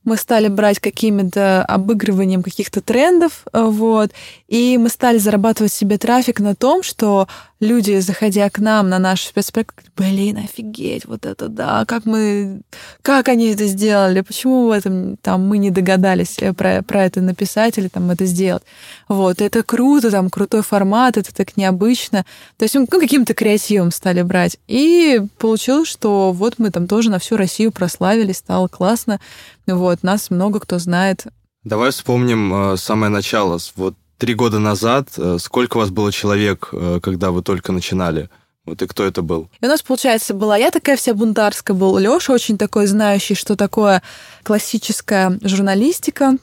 мы 0.06 0.16
стали 0.16 0.48
брать 0.48 0.78
какими-то 0.78 1.62
обыгрыванием 1.64 2.42
каких-то 2.42 2.80
трендов, 2.80 3.44
э, 3.52 3.62
вот, 3.62 4.12
и 4.48 4.78
мы 4.78 4.88
стали 4.88 5.18
зарабатывать 5.18 5.72
себе 5.72 5.98
трафик 5.98 6.40
на 6.40 6.54
том, 6.54 6.82
что 6.82 7.28
люди, 7.60 7.98
заходя 7.98 8.48
к 8.48 8.58
нам 8.58 8.88
на 8.88 8.98
наш 8.98 9.26
спецпроект, 9.26 9.84
блин, 9.96 10.38
офигеть, 10.38 11.04
вот 11.06 11.26
это 11.26 11.48
да, 11.48 11.84
как 11.86 12.06
мы, 12.06 12.62
как 13.06 13.28
они 13.28 13.52
это 13.52 13.66
сделали, 13.66 14.20
почему 14.20 14.66
в 14.66 14.72
этом 14.72 15.16
там 15.18 15.46
мы 15.46 15.58
не 15.58 15.70
догадались 15.70 16.38
э, 16.40 16.52
про, 16.52 16.82
про 16.82 17.04
это 17.04 17.20
написать 17.20 17.78
или 17.78 17.86
там 17.86 18.10
это 18.10 18.25
сделать. 18.25 18.64
Вот, 19.06 19.40
это 19.40 19.62
круто, 19.62 20.10
там 20.10 20.28
крутой 20.28 20.62
формат, 20.62 21.16
это 21.16 21.32
так 21.32 21.56
необычно. 21.56 22.26
То 22.56 22.64
есть 22.64 22.75
ну, 22.75 22.84
каким-то 22.88 23.32
креативом 23.32 23.92
стали 23.92 24.23
брать. 24.23 24.58
И 24.66 25.23
получилось, 25.38 25.86
что 25.86 26.32
вот 26.32 26.54
мы 26.58 26.73
там 26.73 26.88
тоже 26.88 27.08
на 27.08 27.21
всю 27.21 27.36
Россию 27.36 27.71
прославились, 27.71 28.38
стало 28.38 28.66
классно. 28.66 29.21
Вот, 29.69 30.02
нас 30.02 30.28
много 30.30 30.58
кто 30.58 30.80
знает. 30.80 31.26
Давай 31.62 31.92
вспомним 31.92 32.73
э, 32.73 32.76
самое 32.76 33.12
начало. 33.12 33.60
Вот 33.76 33.95
три 34.19 34.34
года 34.34 34.58
назад 34.58 35.10
э, 35.16 35.36
сколько 35.38 35.76
у 35.76 35.80
вас 35.80 35.90
было 35.90 36.10
человек, 36.10 36.75
когда 37.02 37.30
вы 37.30 37.42
только 37.42 37.71
начинали? 37.71 38.30
Вот 38.66 38.82
и 38.82 38.86
кто 38.86 39.04
это 39.04 39.22
был? 39.22 39.48
И 39.60 39.64
у 39.64 39.68
нас, 39.68 39.80
получается, 39.80 40.34
была 40.34 40.56
я 40.56 40.70
такая 40.70 40.96
вся 40.96 41.14
бунтарская, 41.14 41.76
был 41.76 41.96
Лёша 41.98 42.32
очень 42.32 42.58
такой 42.58 42.86
знающий, 42.86 43.34
что 43.34 43.56
такое 43.56 44.02
классическая 44.42 45.38
журналистика, 45.42 46.36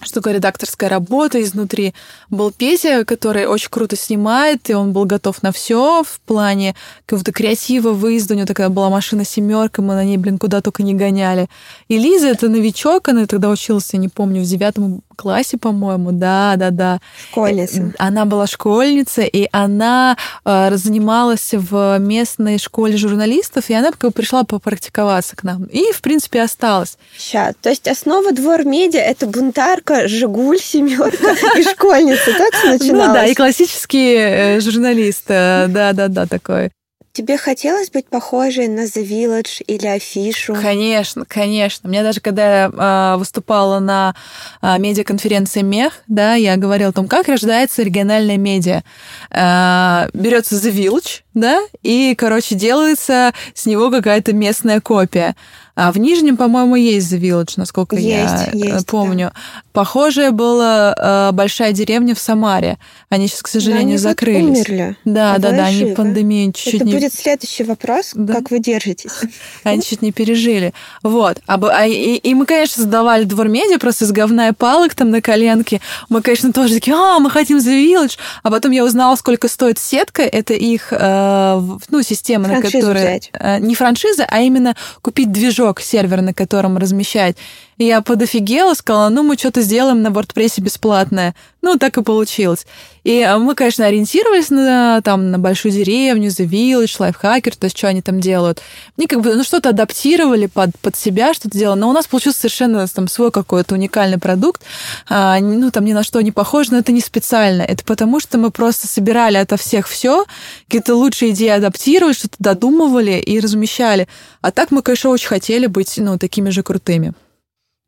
что 0.00 0.14
такое 0.14 0.34
редакторская 0.34 0.90
работа 0.90 1.40
изнутри. 1.42 1.94
Был 2.28 2.50
Петя, 2.50 3.04
который 3.04 3.46
очень 3.46 3.70
круто 3.70 3.96
снимает, 3.96 4.68
и 4.68 4.74
он 4.74 4.92
был 4.92 5.04
готов 5.04 5.42
на 5.42 5.52
все 5.52 6.02
в 6.02 6.20
плане 6.20 6.74
какого-то 7.06 7.32
креатива, 7.32 7.92
выезда. 7.92 8.34
У 8.34 8.36
него 8.36 8.46
такая 8.46 8.68
была 8.68 8.90
машина 8.90 9.24
семерка, 9.24 9.80
мы 9.80 9.94
на 9.94 10.04
ней, 10.04 10.16
блин, 10.16 10.38
куда 10.38 10.60
только 10.60 10.82
не 10.82 10.94
гоняли. 10.94 11.48
И 11.88 11.98
Лиза, 11.98 12.28
это 12.28 12.48
новичок, 12.48 13.08
она 13.08 13.26
тогда 13.26 13.48
училась, 13.50 13.90
я 13.92 13.98
не 13.98 14.08
помню, 14.08 14.42
в 14.42 14.46
девятом 14.46 15.02
классе, 15.22 15.56
по-моему, 15.56 16.10
да, 16.10 16.54
да, 16.56 16.70
да. 16.70 16.98
Школьница. 17.30 17.80
Э, 17.80 17.90
она 17.98 18.24
была 18.24 18.48
школьница, 18.48 19.22
и 19.22 19.48
она 19.52 20.16
э, 20.44 20.74
занималась 20.74 21.50
в 21.52 21.98
местной 22.00 22.58
школе 22.58 22.96
журналистов, 22.96 23.70
и 23.70 23.74
она 23.74 23.92
как 23.92 24.00
бы 24.00 24.10
пришла 24.10 24.42
попрактиковаться 24.42 25.36
к 25.36 25.44
нам. 25.44 25.64
И, 25.64 25.92
в 25.92 26.02
принципе, 26.02 26.42
осталась. 26.42 26.98
Сейчас. 27.16 27.54
То 27.62 27.70
есть 27.70 27.86
основа 27.86 28.32
двор 28.32 28.64
медиа— 28.64 29.00
это 29.00 29.26
бунтарка, 29.26 30.08
Жигуль, 30.08 30.58
семерка 30.58 31.32
и 31.56 31.62
школьница. 31.62 32.32
Так 32.36 32.52
начиналось? 32.64 33.08
Ну 33.08 33.14
да, 33.14 33.26
и 33.26 33.34
классический 33.34 34.14
э, 34.16 34.60
журналист. 34.60 35.28
Да-да-да, 35.28 36.26
такой. 36.26 36.70
Тебе 37.12 37.36
хотелось 37.36 37.90
быть 37.90 38.06
похожей 38.06 38.68
на 38.68 38.84
The 38.84 39.04
Village 39.06 39.62
или 39.66 39.86
Афишу? 39.86 40.54
Конечно, 40.54 41.26
конечно. 41.26 41.86
Мне 41.86 42.02
даже 42.02 42.20
когда 42.20 42.62
я 42.62 42.70
э, 42.72 43.18
выступала 43.18 43.80
на 43.80 44.14
э, 44.62 44.78
медиаконференции 44.78 45.60
МЕХ, 45.60 45.92
да, 46.06 46.36
я 46.36 46.56
говорила 46.56 46.88
о 46.88 46.94
том, 46.94 47.08
как 47.08 47.28
рождается 47.28 47.82
региональная 47.82 48.38
медиа. 48.38 48.82
Э, 49.30 50.08
берется 50.14 50.54
The 50.54 50.72
Village, 50.72 51.20
да, 51.34 51.60
и, 51.82 52.14
короче, 52.16 52.54
делается 52.54 53.34
с 53.52 53.66
него 53.66 53.90
какая-то 53.90 54.32
местная 54.32 54.80
копия. 54.80 55.36
А 55.74 55.90
в 55.90 55.98
Нижнем, 55.98 56.36
по-моему, 56.36 56.76
есть 56.76 57.10
The 57.10 57.18
Village, 57.18 57.54
насколько 57.56 57.96
есть, 57.96 58.06
я 58.06 58.50
э, 58.52 58.56
есть, 58.74 58.86
помню. 58.86 59.32
Да. 59.34 59.40
Похожая 59.72 60.30
была 60.30 60.94
э, 60.96 61.32
большая 61.32 61.72
деревня 61.72 62.14
в 62.14 62.18
Самаре. 62.18 62.76
Они 63.08 63.26
сейчас, 63.26 63.42
к 63.42 63.48
сожалению, 63.48 63.82
они 63.82 63.96
закрылись. 63.96 64.44
умерли. 64.44 64.96
Да, 65.06 65.34
а 65.34 65.38
да, 65.38 65.52
да, 65.52 65.66
они 65.66 65.94
пандемию 65.94 66.52
чуть-чуть 66.52 66.74
Это 66.74 66.84
не... 66.84 66.92
будет 66.92 67.14
следующий 67.14 67.64
вопрос, 67.64 68.10
да? 68.14 68.34
как 68.34 68.50
вы 68.50 68.58
держитесь. 68.58 69.12
Они 69.64 69.80
чуть 69.82 70.02
не 70.02 70.12
пережили. 70.12 70.74
Вот. 71.02 71.40
А, 71.46 71.58
а, 71.58 71.86
и, 71.86 72.16
и 72.16 72.34
мы, 72.34 72.44
конечно, 72.44 72.82
создавали 72.82 73.24
двор 73.24 73.48
медиа 73.48 73.78
просто 73.78 74.04
из 74.04 74.12
говна 74.12 74.48
и 74.48 74.52
палок 74.52 74.94
там 74.94 75.10
на 75.10 75.22
коленке. 75.22 75.80
Мы, 76.08 76.20
конечно, 76.20 76.52
тоже 76.52 76.74
такие, 76.74 76.94
а, 76.94 77.18
мы 77.18 77.30
хотим 77.30 77.58
The 77.58 77.82
Village. 77.82 78.18
А 78.42 78.50
потом 78.50 78.72
я 78.72 78.84
узнала, 78.84 79.16
сколько 79.16 79.48
стоит 79.48 79.78
сетка. 79.78 80.22
Это 80.22 80.52
их, 80.52 80.92
э, 80.92 81.60
ну, 81.88 82.02
система, 82.02 82.44
Франшизу 82.44 82.76
на 82.76 82.82
которой... 82.82 83.02
Взять. 83.02 83.30
Э, 83.32 83.58
не 83.58 83.74
франшиза, 83.74 84.26
а 84.28 84.40
именно 84.40 84.76
купить 85.00 85.32
движок 85.32 85.61
движок, 85.62 85.80
сервер, 85.80 86.22
на 86.22 86.34
котором 86.34 86.76
размещать. 86.76 87.36
Я 87.82 88.00
подофигела, 88.00 88.74
сказала, 88.74 89.08
ну, 89.08 89.24
мы 89.24 89.36
что-то 89.36 89.60
сделаем 89.60 90.02
на 90.02 90.08
WordPress 90.08 90.60
бесплатное. 90.60 91.34
Ну, 91.62 91.76
так 91.78 91.98
и 91.98 92.02
получилось. 92.02 92.66
И 93.02 93.20
а, 93.22 93.38
мы, 93.38 93.56
конечно, 93.56 93.84
ориентировались 93.86 94.50
на, 94.50 95.00
там, 95.02 95.32
на 95.32 95.38
большую 95.38 95.72
деревню, 95.72 96.28
The 96.28 96.46
Village, 96.46 96.98
Lifehacker, 96.98 97.56
то 97.58 97.64
есть 97.64 97.76
что 97.76 97.88
они 97.88 98.02
там 98.02 98.20
делают. 98.20 98.62
Мне 98.96 99.08
как 99.08 99.20
бы, 99.20 99.34
ну, 99.34 99.42
что-то 99.42 99.70
адаптировали 99.70 100.46
под, 100.46 100.70
под 100.80 100.96
себя, 100.96 101.34
что-то 101.34 101.58
делали. 101.58 101.80
Но 101.80 101.90
у 101.90 101.92
нас 101.92 102.06
получился 102.06 102.40
совершенно 102.40 102.86
там 102.86 103.08
свой 103.08 103.32
какой-то 103.32 103.74
уникальный 103.74 104.18
продукт. 104.18 104.62
А, 105.08 105.40
ну, 105.40 105.70
там 105.70 105.84
ни 105.84 105.92
на 105.92 106.04
что 106.04 106.20
не 106.20 106.30
похож, 106.30 106.68
но 106.70 106.78
это 106.78 106.92
не 106.92 107.00
специально. 107.00 107.62
Это 107.62 107.84
потому, 107.84 108.20
что 108.20 108.38
мы 108.38 108.52
просто 108.52 108.86
собирали 108.86 109.38
ото 109.38 109.56
всех 109.56 109.88
все, 109.88 110.24
какие-то 110.66 110.94
лучшие 110.94 111.32
идеи 111.32 111.48
адаптировали, 111.48 112.12
что-то 112.12 112.36
додумывали 112.38 113.18
и 113.18 113.40
размещали. 113.40 114.06
А 114.40 114.52
так 114.52 114.70
мы, 114.70 114.82
конечно, 114.82 115.10
очень 115.10 115.28
хотели 115.28 115.66
быть, 115.66 115.94
ну, 115.96 116.18
такими 116.18 116.50
же 116.50 116.62
крутыми. 116.62 117.14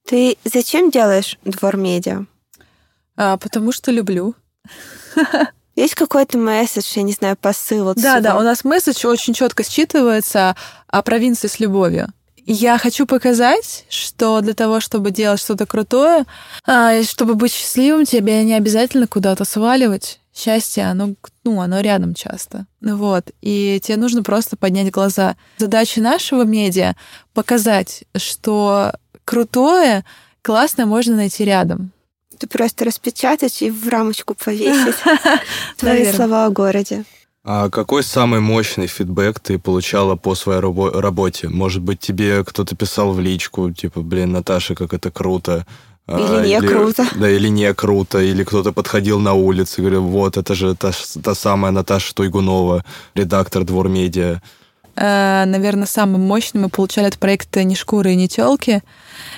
Ты 0.07 0.37
зачем 0.45 0.91
делаешь 0.91 1.39
двор 1.45 1.77
медиа? 1.77 2.27
А, 3.17 3.37
потому 3.37 3.73
что 3.73 3.91
люблю. 3.91 4.35
Есть 5.77 5.95
какой-то 5.95 6.39
месседж, 6.39 6.85
я 6.95 7.03
не 7.03 7.13
знаю, 7.13 7.37
посыл? 7.37 7.85
Вот 7.85 7.97
да, 7.97 8.19
сюда? 8.19 8.33
да, 8.33 8.39
у 8.39 8.43
нас 8.43 8.65
месседж 8.65 9.07
очень 9.07 9.35
четко 9.35 9.63
считывается 9.63 10.55
о 10.87 11.03
провинции 11.03 11.49
с 11.49 11.59
любовью. 11.59 12.09
я 12.47 12.79
хочу 12.79 13.07
показать, 13.07 13.87
что 13.89 14.41
для 14.41 14.55
того, 14.55 14.81
чтобы 14.81 15.11
делать 15.11 15.41
что-то 15.41 15.67
крутое, 15.67 16.27
а, 16.65 17.03
чтобы 17.03 17.35
быть 17.35 17.53
счастливым, 17.53 18.05
тебе 18.05 18.45
не 18.45 18.55
обязательно 18.55 19.07
куда-то 19.07 19.45
сваливать. 19.45 20.21
Счастье, 20.37 20.85
оно, 20.85 21.15
ну, 21.45 21.61
оно 21.61 21.81
рядом 21.81 22.15
часто. 22.15 22.67
Вот. 22.81 23.31
И 23.41 23.81
тебе 23.83 23.97
нужно 23.97 24.23
просто 24.23 24.57
поднять 24.57 24.91
глаза. 24.91 25.37
Задача 25.59 26.01
нашего 26.01 26.43
медиа— 26.43 26.97
показать, 27.35 28.05
что 28.17 28.93
крутое, 29.25 30.05
классное 30.43 30.87
можно 30.87 31.17
найти 31.17 31.45
рядом. 31.45 31.91
Ты 32.39 32.47
просто 32.47 32.85
распечатать 32.85 33.63
и 33.63 33.71
в 33.71 33.89
рамочку 33.89 34.35
повесить 34.35 34.97
твои 35.77 36.11
слова 36.13 36.47
о 36.47 36.51
городе. 36.51 37.05
А 37.47 37.69
какой 37.69 38.03
самый 38.03 38.41
мощный 38.41 38.87
фидбэк 38.87 39.39
ты 39.39 39.59
получала 39.59 40.17
по 40.17 40.35
своей 40.35 40.61
рабо- 40.61 40.99
работе? 40.99 41.49
Может 41.49 41.83
быть, 41.83 42.01
тебе 42.01 42.43
кто-то 42.43 42.75
писал 42.75 43.13
в 43.13 43.21
личку, 43.21 43.71
типа, 43.71 44.01
блин, 44.01 44.33
Наташа, 44.33 44.75
как 44.75 44.95
это 44.95 45.11
круто. 45.11 45.67
А, 46.07 46.19
или 46.19 46.49
не 46.49 46.57
или, 46.57 46.67
круто. 46.67 47.07
Да, 47.15 47.31
или 47.31 47.49
не 47.49 47.75
круто. 47.75 48.19
Или 48.19 48.45
кто-то 48.45 48.73
подходил 48.73 49.21
на 49.21 49.35
улице 49.35 49.81
и 49.81 49.81
говорил, 49.83 50.05
вот, 50.05 50.39
это 50.39 50.55
же 50.55 50.75
та, 50.75 50.93
та 51.23 51.35
самая 51.35 51.71
Наташа 51.71 52.15
Туйгунова, 52.15 52.83
редактор 53.15 53.65
Двор 53.65 53.89
Медиа. 53.89 54.41
Э, 54.97 55.45
наверное, 55.47 55.87
самым 55.87 56.23
мощным 56.23 56.65
мы 56.65 56.69
получали 56.69 57.07
от 57.07 57.19
проекта 57.19 57.65
«Не 57.65 57.75
шкуры 57.75 58.13
и 58.13 58.17
не 58.17 58.29
телки». 58.29 58.83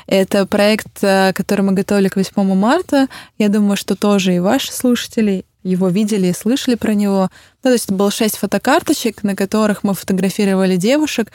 Это 0.06 0.46
проект, 0.46 1.02
э, 1.02 1.32
который 1.34 1.62
мы 1.62 1.72
готовили 1.72 2.08
к 2.08 2.16
8 2.16 2.54
марта. 2.54 3.08
Я 3.38 3.48
думаю, 3.48 3.76
что 3.76 3.96
тоже 3.96 4.34
и 4.34 4.38
ваши 4.38 4.72
слушатели, 4.72 5.44
его 5.62 5.88
видели 5.88 6.28
и 6.28 6.32
слышали 6.32 6.74
про 6.74 6.94
него. 6.94 7.30
Ну, 7.64 7.70
то 7.70 7.72
есть 7.72 7.86
это 7.86 7.94
было 7.94 8.10
шесть 8.10 8.36
фотокарточек, 8.36 9.22
на 9.22 9.34
которых 9.34 9.82
мы 9.82 9.94
фотографировали 9.94 10.76
девушек 10.76 11.32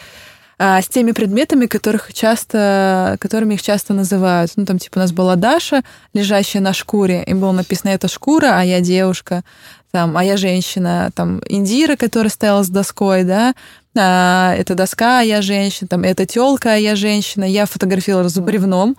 а, 0.57 0.81
с 0.81 0.87
теми 0.87 1.11
предметами, 1.11 1.65
которых 1.65 2.13
часто, 2.13 3.17
которыми 3.19 3.55
их 3.55 3.61
часто 3.61 3.93
называют. 3.93 4.51
Ну, 4.55 4.65
там, 4.65 4.77
типа, 4.77 4.99
у 4.99 5.01
нас 5.01 5.11
была 5.11 5.35
Даша, 5.35 5.81
лежащая 6.13 6.61
на 6.61 6.71
шкуре, 6.71 7.23
и 7.25 7.33
было 7.33 7.51
написано 7.51 7.89
«это 7.89 8.07
шкура, 8.07 8.51
а 8.53 8.63
я 8.63 8.79
девушка», 8.79 9.43
там, 9.91 10.15
а 10.15 10.23
я 10.23 10.37
женщина, 10.37 11.11
там, 11.13 11.41
Индира, 11.47 11.95
которая 11.97 12.29
стояла 12.29 12.63
с 12.63 12.69
доской, 12.69 13.23
да, 13.23 13.53
а, 13.97 14.55
это 14.57 14.75
доска, 14.75 15.21
я 15.21 15.41
женщина, 15.41 15.87
там, 15.87 16.03
это 16.03 16.25
телка, 16.25 16.75
я 16.75 16.95
женщина. 16.95 17.43
Я 17.43 17.65
фотографировала 17.65 18.29
с 18.29 18.39
бревном, 18.39 18.95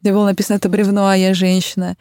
где 0.00 0.12
было 0.12 0.26
написано 0.26 0.56
«это 0.56 0.68
бревно, 0.68 1.08
а 1.08 1.16
я 1.16 1.34
женщина». 1.34 1.96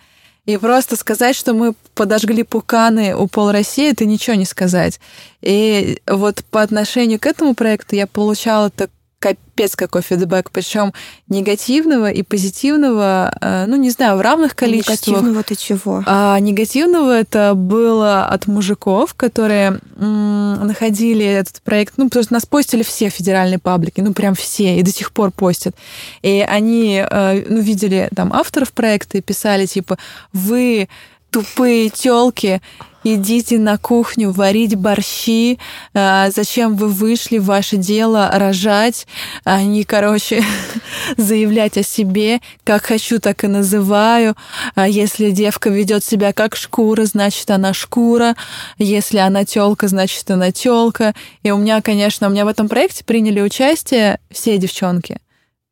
И 0.46 0.58
просто 0.58 0.96
сказать, 0.96 1.36
что 1.36 1.56
мы 1.56 1.74
подожгли 1.96 2.44
пуканы 2.44 3.16
у 3.16 3.28
пол 3.28 3.52
России, 3.52 3.90
это 3.90 4.06
ничего 4.06 4.36
не 4.36 4.46
сказать. 4.46 5.00
И 5.42 6.00
вот 6.06 6.44
по 6.52 6.62
отношению 6.62 7.20
к 7.20 7.26
этому 7.26 7.56
проекту 7.56 7.96
я 7.96 8.06
получала 8.06 8.70
так 8.70 8.92
капец 9.26 9.76
какой 9.76 10.02
фидбэк, 10.04 10.52
причем 10.52 10.94
негативного 11.30 12.12
и 12.12 12.22
позитивного, 12.22 13.36
э, 13.42 13.66
ну, 13.68 13.76
не 13.76 13.90
знаю, 13.90 14.18
в 14.18 14.22
равных 14.22 14.56
количествах. 14.56 15.08
Негативного 15.08 15.40
это 15.40 15.56
чего? 15.56 16.04
А 16.06 16.40
негативного 16.40 17.18
это 17.20 17.54
было 17.56 18.26
от 18.28 18.46
мужиков, 18.48 19.14
которые 19.16 19.80
м- 19.98 20.68
находили 20.68 21.26
этот 21.26 21.62
проект, 21.64 21.94
ну, 21.98 22.06
потому 22.06 22.24
что 22.24 22.34
нас 22.34 22.46
постили 22.46 22.84
все 22.84 23.10
федеральные 23.10 23.58
паблики, 23.60 24.02
ну, 24.02 24.14
прям 24.14 24.36
все, 24.36 24.78
и 24.78 24.84
до 24.84 24.92
сих 24.92 25.12
пор 25.12 25.32
постят. 25.32 25.74
И 26.22 26.46
они, 26.48 27.04
э, 27.10 27.46
ну, 27.50 27.60
видели 27.62 28.10
там 28.16 28.32
авторов 28.34 28.74
проекта 28.74 29.18
и 29.18 29.22
писали, 29.22 29.66
типа, 29.66 29.98
вы 30.34 30.88
тупые 31.36 31.90
телки, 31.90 32.62
идите 33.04 33.60
на 33.60 33.78
кухню 33.78 34.32
варить 34.32 34.76
борщи, 34.76 35.60
а, 35.94 36.30
зачем 36.30 36.78
вы 36.78 36.88
вышли, 36.88 37.40
ваше 37.40 37.76
дело 37.76 38.32
рожать, 38.34 39.06
а 39.44 39.62
не, 39.62 39.84
короче, 39.84 40.42
заявлять 41.18 41.78
о 41.78 41.84
себе, 41.84 42.40
как 42.64 42.86
хочу, 42.86 43.20
так 43.20 43.44
и 43.44 43.48
называю. 43.48 44.38
А 44.76 44.88
если 44.88 45.32
девка 45.32 45.70
ведет 45.70 46.06
себя 46.06 46.32
как 46.32 46.56
шкура, 46.56 47.04
значит 47.04 47.52
она 47.52 47.74
шкура, 47.74 48.38
если 48.78 49.18
она 49.18 49.44
телка, 49.44 49.90
значит 49.90 50.32
она 50.32 50.54
телка. 50.54 51.14
И 51.44 51.52
у 51.52 51.58
меня, 51.58 51.82
конечно, 51.82 52.28
у 52.28 52.30
меня 52.30 52.46
в 52.46 52.48
этом 52.48 52.70
проекте 52.70 53.04
приняли 53.04 53.42
участие 53.42 54.20
все 54.32 54.58
девчонки 54.58 55.18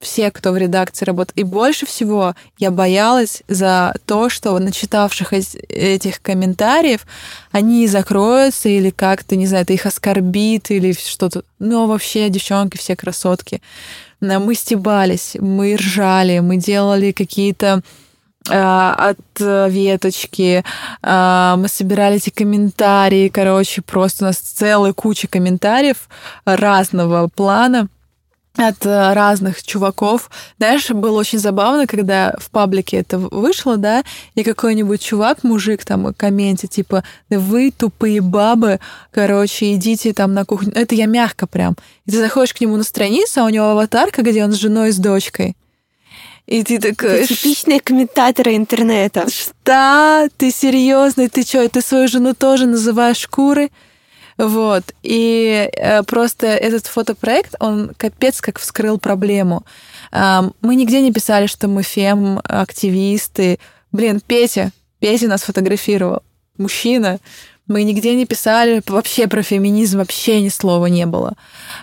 все, 0.04 0.30
кто 0.30 0.52
в 0.52 0.58
редакции 0.58 1.06
работает. 1.06 1.38
И 1.38 1.44
больше 1.44 1.86
всего 1.86 2.36
я 2.60 2.70
боялась 2.70 3.42
за 3.48 3.96
то, 4.06 4.30
что 4.30 4.58
начитавших 4.60 5.34
этих 5.34 6.22
комментариев, 6.22 7.08
они 7.52 7.88
закроются 7.88 8.70
или 8.70 8.92
как-то, 8.92 9.36
не 9.36 9.48
знаю, 9.48 9.64
это 9.64 9.74
их 9.74 9.86
оскорбит 9.86 10.70
или 10.70 10.94
что-то. 10.94 11.44
Но 11.60 11.88
вообще 11.88 12.30
девчонки 12.30 12.78
все 12.78 12.96
красотки. 12.96 13.62
Мы 14.22 14.56
стебались, 14.56 15.36
мы 15.40 15.76
ржали, 15.76 16.40
мы 16.40 16.58
делали 16.58 17.12
какие-то 17.12 17.82
а, 18.50 19.12
от 19.12 19.72
веточки. 19.72 20.64
А, 21.02 21.56
мы 21.58 21.68
собирали 21.68 22.18
эти 22.18 22.30
комментарии, 22.30 23.30
короче, 23.30 23.82
просто 23.82 24.26
у 24.26 24.28
нас 24.28 24.38
целая 24.38 24.94
куча 24.94 25.28
комментариев 25.28 26.10
разного 26.46 27.30
плана 27.30 27.88
от 28.56 28.86
э, 28.86 29.14
разных 29.14 29.64
чуваков. 29.64 30.30
Знаешь, 30.58 30.90
было 30.90 31.20
очень 31.20 31.40
забавно, 31.40 31.88
когда 31.88 32.36
в 32.40 32.52
паблике 32.52 32.98
это 32.98 33.18
вышло, 33.18 33.78
да, 33.78 34.04
и 34.36 34.44
какой-нибудь 34.44 35.02
чувак, 35.02 35.44
мужик 35.44 35.84
там 35.84 36.14
комменте, 36.14 36.68
типа, 36.68 37.04
вы 37.30 37.72
тупые 37.72 38.22
бабы, 38.22 38.80
короче, 39.12 39.74
идите 39.74 40.14
там 40.14 40.34
на 40.34 40.46
кухню. 40.46 40.72
Это 40.76 40.94
я 40.94 41.08
мягко 41.08 41.48
прям. 41.48 41.76
И 42.06 42.12
ты 42.12 42.18
заходишь 42.18 42.54
к 42.54 42.62
нему 42.62 42.78
на 42.78 42.84
страницу, 42.84 43.42
а 43.42 43.46
у 43.46 43.50
него 43.50 43.66
аватарка, 43.66 44.22
где 44.22 44.44
он 44.44 44.52
с 44.52 44.58
женой 44.58 44.90
и 44.90 44.92
с 44.92 44.98
дочкой. 44.98 45.56
И 46.46 46.62
ты 46.64 46.78
такой... 46.78 47.22
Это 47.22 47.28
типичные 47.28 47.80
комментаторы 47.80 48.56
интернета. 48.56 49.28
Что? 49.30 50.28
Ты 50.38 50.52
серьезный? 50.52 51.30
Ты 51.30 51.44
что, 51.44 51.68
ты 51.70 51.82
свою 51.82 52.08
жену 52.08 52.34
тоже 52.34 52.66
называешь 52.66 53.18
шкурой? 53.18 53.72
Вот. 54.48 54.84
И 55.04 55.70
э, 55.72 56.04
просто 56.04 56.48
этот 56.48 56.88
фотопроект, 56.88 57.56
он 57.60 57.94
капец 57.96 58.42
как 58.42 58.60
вскрыл 58.60 58.98
проблему. 58.98 59.64
Мы 60.12 60.76
нигде 60.76 61.02
не 61.02 61.12
писали, 61.12 61.48
что 61.48 61.68
мы 61.68 61.82
фем-активисты. 61.82 63.58
Блин, 63.92 64.22
Петя, 64.26 64.72
Петя 65.00 65.28
нас 65.28 65.44
фотографировал. 65.44 66.22
Мужчина, 66.58 67.20
мы 67.68 67.84
нигде 67.84 68.14
не 68.16 68.26
писали 68.26 68.84
вообще 68.88 69.28
про 69.28 69.42
феминизм, 69.42 70.00
вообще 70.00 70.42
ни 70.42 70.50
слова 70.50 70.88
не 70.88 71.06
было. 71.06 71.34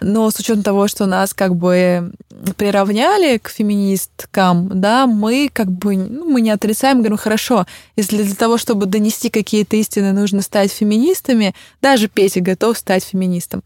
Но 0.03 0.31
с 0.31 0.39
учетом 0.39 0.63
того, 0.63 0.89
что 0.89 1.07
нас 1.07 1.33
как 1.33 1.57
бы 1.57 2.13
приравняли 2.57 3.39
к 3.39 3.49
феминисткам, 3.49 4.69
да, 4.81 5.07
мы 5.07 5.51
как 5.53 5.71
бы, 5.71 5.97
ну, 5.97 6.31
мы 6.31 6.43
не 6.43 6.51
отрицаем, 6.51 6.99
говорим, 6.99 7.17
хорошо, 7.17 7.67
если 7.97 8.23
для 8.23 8.35
того, 8.35 8.59
чтобы 8.59 8.87
донести 8.87 9.31
какие-то 9.31 9.77
истины, 9.77 10.13
нужно 10.13 10.43
стать 10.43 10.71
феминистами, 10.71 11.55
даже 11.81 12.09
Петя 12.09 12.41
готов 12.41 12.77
стать 12.77 13.05
феминистом. 13.05 13.63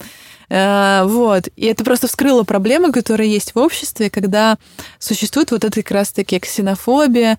Э, 0.48 1.02
вот. 1.04 1.48
И 1.56 1.66
это 1.66 1.84
просто 1.84 2.06
вскрыло 2.06 2.44
проблемы, 2.44 2.92
которые 2.92 3.32
есть 3.32 3.54
в 3.54 3.58
обществе, 3.58 4.10
когда 4.10 4.56
существует 4.98 5.50
вот 5.50 5.64
эта 5.64 5.82
как 5.82 5.90
раз-таки 5.90 6.38
ксенофобия, 6.38 7.38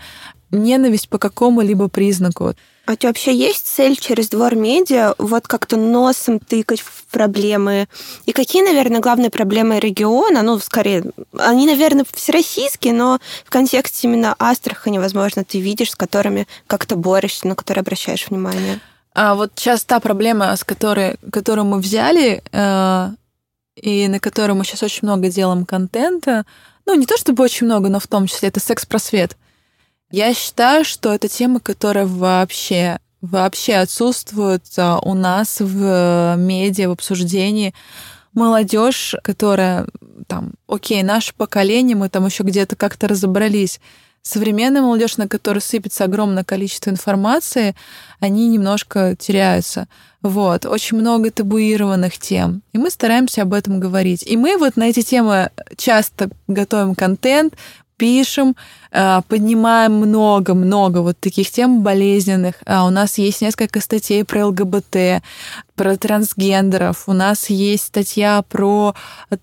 ненависть 0.55 1.09
по 1.09 1.17
какому-либо 1.17 1.87
признаку. 1.87 2.53
А 2.85 2.91
у 2.91 2.95
тебя 2.95 3.09
вообще 3.09 3.35
есть 3.35 3.65
цель 3.65 3.95
через 3.95 4.29
двор 4.29 4.55
медиа 4.55 5.15
вот 5.17 5.47
как-то 5.47 5.75
носом 5.75 6.39
тыкать 6.39 6.81
в 6.81 7.05
проблемы? 7.05 7.87
И 8.25 8.31
какие, 8.31 8.63
наверное, 8.63 8.99
главные 8.99 9.31
проблемы 9.31 9.79
региона? 9.79 10.43
Ну, 10.43 10.59
скорее, 10.59 11.03
они, 11.37 11.65
наверное, 11.65 12.05
всероссийские, 12.13 12.93
но 12.93 13.19
в 13.43 13.49
контексте 13.49 14.07
именно 14.07 14.35
Астрахани, 14.37 14.99
возможно, 14.99 15.43
ты 15.43 15.59
видишь, 15.59 15.91
с 15.91 15.95
которыми 15.95 16.47
как-то 16.67 16.95
борешься, 16.95 17.47
на 17.47 17.55
которые 17.55 17.81
обращаешь 17.81 18.27
внимание. 18.29 18.79
А 19.15 19.33
вот 19.33 19.53
сейчас 19.55 19.83
та 19.83 19.99
проблема, 19.99 20.55
с 20.55 20.63
которой, 20.63 21.15
которую 21.31 21.65
мы 21.65 21.79
взяли, 21.79 22.43
э, 22.51 23.09
и 23.75 24.07
на 24.07 24.19
которую 24.19 24.57
мы 24.57 24.65
сейчас 24.65 24.83
очень 24.83 25.07
много 25.07 25.29
делаем 25.29 25.65
контента, 25.65 26.45
ну, 26.85 26.93
не 26.93 27.05
то 27.05 27.17
чтобы 27.17 27.43
очень 27.43 27.65
много, 27.65 27.89
но 27.89 27.99
в 27.99 28.07
том 28.07 28.27
числе 28.27 28.49
это 28.49 28.59
секс-просвет. 28.59 29.37
Я 30.15 30.33
считаю, 30.33 30.85
что 30.85 31.13
это 31.13 31.27
тема, 31.27 31.59
которая 31.59 32.05
вообще 32.05 32.99
вообще 33.19 33.73
отсутствует 33.73 34.63
а, 34.77 34.97
у 34.99 35.13
нас 35.13 35.59
в 35.59 35.83
э, 35.83 36.35
медиа, 36.37 36.87
в 36.87 36.91
обсуждении. 36.91 37.73
Молодежь, 38.31 39.15
которая 39.23 39.87
там, 40.27 40.53
окей, 40.69 41.03
наше 41.03 41.33
поколение, 41.33 41.97
мы 41.97 42.07
там 42.07 42.25
еще 42.27 42.43
где-то 42.43 42.77
как-то 42.77 43.09
разобрались. 43.09 43.81
Современная 44.21 44.81
молодежь, 44.81 45.17
на 45.17 45.27
которой 45.27 45.59
сыпется 45.59 46.05
огромное 46.05 46.45
количество 46.45 46.91
информации, 46.91 47.75
они 48.21 48.47
немножко 48.47 49.17
теряются. 49.17 49.89
Вот. 50.21 50.65
Очень 50.65 50.97
много 50.97 51.29
табуированных 51.29 52.17
тем. 52.19 52.61
И 52.71 52.77
мы 52.77 52.89
стараемся 52.89 53.41
об 53.41 53.53
этом 53.53 53.81
говорить. 53.81 54.23
И 54.25 54.37
мы 54.37 54.57
вот 54.57 54.77
на 54.77 54.83
эти 54.89 55.01
темы 55.01 55.49
часто 55.75 56.29
готовим 56.47 56.95
контент, 56.95 57.53
пишем, 57.97 58.55
э, 58.91 59.21
поднимаем 59.27 59.93
много-много 59.93 60.99
вот 60.99 61.19
таких 61.19 61.51
тем 61.51 61.81
болезненных. 61.81 62.55
А 62.65 62.85
у 62.85 62.89
нас 62.89 63.17
есть 63.17 63.41
несколько 63.41 63.81
статей 63.81 64.23
про 64.23 64.47
ЛГБТ, 64.47 65.23
про 65.75 65.97
трансгендеров. 65.97 67.03
У 67.07 67.13
нас 67.13 67.49
есть 67.49 67.85
статья 67.85 68.43
про 68.47 68.95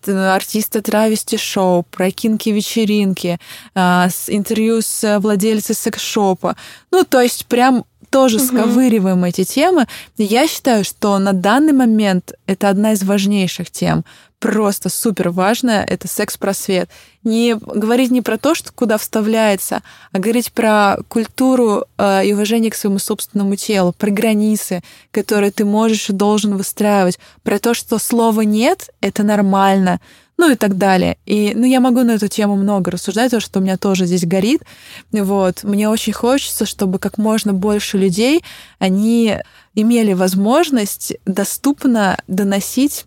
артиста 0.07 0.83
травести 0.83 1.37
шоу, 1.37 1.85
про 1.91 2.11
кинки-вечеринки, 2.11 3.39
э, 3.75 4.09
с 4.11 4.29
интервью 4.29 4.81
с 4.83 5.19
владельцей 5.19 5.75
секс-шопа. 5.75 6.57
Ну, 6.91 7.05
то 7.05 7.21
есть 7.21 7.47
прям 7.47 7.85
тоже 8.13 8.37
угу. 8.37 8.45
сковыриваем 8.45 9.25
эти 9.25 9.43
темы. 9.45 9.87
Я 10.19 10.47
считаю, 10.47 10.85
что 10.85 11.19
на 11.19 11.33
данный 11.33 11.73
момент 11.73 12.35
это 12.47 12.69
одна 12.69 12.93
из 12.93 13.03
важнейших 13.03 13.71
тем, 13.71 14.05
просто 14.43 14.89
супер 14.89 15.31
важная, 15.31 15.85
это 15.85 16.09
секс-просвет. 16.09 16.91
Не 17.23 17.55
говорить 17.55 18.11
не 18.11 18.23
про 18.23 18.39
то, 18.39 18.57
что 18.57 18.73
куда 18.73 18.99
вставляется, 18.99 19.83
а 20.11 20.19
говорить 20.19 20.53
про 20.53 20.97
культуру 21.09 21.85
э, 21.97 22.27
и 22.27 22.33
уважение 22.33 22.73
к 22.73 22.75
своему 22.75 22.99
собственному 22.99 23.55
телу, 23.55 23.95
про 23.97 24.11
границы, 24.11 24.83
которые 25.13 25.53
ты 25.53 25.65
можешь 25.65 26.11
и 26.11 26.13
должен 26.13 26.57
выстраивать, 26.57 27.21
про 27.45 27.61
то, 27.61 27.73
что 27.73 28.01
слова 28.01 28.41
нет, 28.41 28.91
это 29.01 29.23
нормально, 29.23 30.01
ну 30.37 30.51
и 30.51 30.57
так 30.57 30.77
далее. 30.77 31.19
И, 31.25 31.53
ну, 31.55 31.65
я 31.65 31.79
могу 31.79 32.03
на 32.03 32.11
эту 32.11 32.27
тему 32.27 32.57
много 32.57 32.91
рассуждать, 32.91 33.27
потому 33.27 33.41
что 33.43 33.61
у 33.61 33.63
меня 33.63 33.77
тоже 33.77 34.07
здесь 34.07 34.27
горит. 34.27 34.63
Вот. 35.13 35.63
Мне 35.63 35.89
очень 35.89 36.13
хочется, 36.13 36.67
чтобы 36.67 36.99
как 36.99 37.17
можно 37.17 37.53
больше 37.53 37.97
людей, 37.97 38.43
они 38.81 39.37
имели 39.77 40.15
возможность 40.15 41.15
доступно 41.27 42.19
доносить 42.27 43.05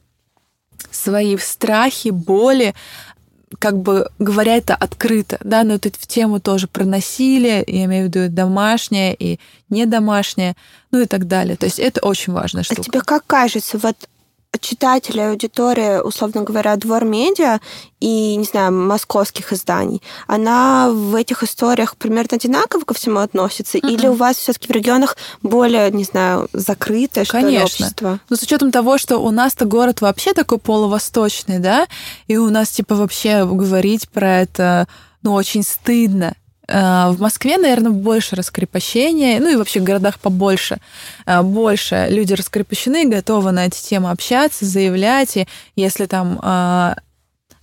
свои 0.92 1.38
страхи, 1.38 2.10
боли, 2.10 2.74
как 3.60 3.78
бы 3.78 4.10
говоря 4.20 4.58
это 4.58 4.76
открыто, 4.76 5.38
да, 5.44 5.64
но 5.64 5.78
тут 5.80 5.96
в 5.96 6.08
тему 6.08 6.40
тоже 6.40 6.68
про 6.68 6.84
насилие, 6.84 7.64
я 7.68 7.86
имею 7.86 8.10
в 8.10 8.16
виду 8.16 8.34
домашнее 8.34 9.16
и 9.16 9.40
не 9.70 9.86
домашнее, 9.86 10.56
ну 10.92 11.02
и 11.02 11.06
так 11.06 11.28
далее. 11.28 11.56
То 11.56 11.66
есть 11.66 11.80
это 11.80 12.02
очень 12.02 12.34
штука. 12.64 12.82
А 12.82 12.84
тебе 12.84 13.02
как 13.02 13.26
кажется, 13.26 13.78
вот 13.78 13.96
читатели, 14.62 15.20
аудитория, 15.20 16.02
условно 16.02 16.41
говоря, 16.41 16.76
двор 16.76 17.06
медиа 17.06 17.60
и, 18.00 18.36
не 18.36 18.44
знаю, 18.44 18.72
московских 18.72 19.54
изданий, 19.54 20.02
она 20.28 20.89
в 20.91 21.15
этих 21.15 21.44
историях 21.44 21.96
примерно 21.98 22.38
одинаково 22.38 22.84
ко 22.84 22.94
всему 22.94 23.20
относится? 23.20 23.78
Mm-mm. 23.78 23.91
Или 23.91 24.08
у 24.08 24.13
вас 24.13 24.38
все-таки 24.38 24.68
в 24.68 24.72
регионах 24.72 25.18
более, 25.41 25.91
не 25.91 26.04
знаю, 26.04 26.50
закрытое, 26.54 27.26
что 27.26 27.39
ли, 27.39 27.62
общество? 27.62 28.20
Ну, 28.30 28.36
с 28.36 28.41
учетом 28.41 28.72
того, 28.72 28.98
что 28.98 29.18
у 29.18 29.32
нас-то 29.32 29.65
город 29.65 30.02
вообще 30.02 30.34
такой 30.34 30.58
полувосточный, 30.58 31.60
да, 31.60 31.88
и 32.28 32.38
у 32.38 32.50
нас, 32.50 32.70
типа, 32.70 32.96
вообще 32.96 33.46
говорить 33.46 34.10
про 34.10 34.41
это, 34.41 34.88
ну, 35.22 35.34
очень 35.34 35.63
стыдно. 35.63 36.36
Э, 36.67 37.10
в 37.10 37.19
Москве, 37.19 37.58
наверное, 37.58 37.91
больше 37.91 38.36
раскрепощения, 38.36 39.39
ну 39.39 39.49
и 39.49 39.56
вообще 39.56 39.80
в 39.80 39.84
городах 39.84 40.19
побольше. 40.19 40.78
Э, 41.25 41.41
больше 41.41 42.08
люди 42.10 42.34
раскрепощены, 42.34 43.06
готовы 43.08 43.51
на 43.51 43.67
эти 43.67 43.82
темы 43.82 44.12
общаться, 44.12 44.65
заявлять. 44.65 45.38
И 45.38 45.47
если 45.75 46.06
там 46.06 46.39
э, 46.41 46.95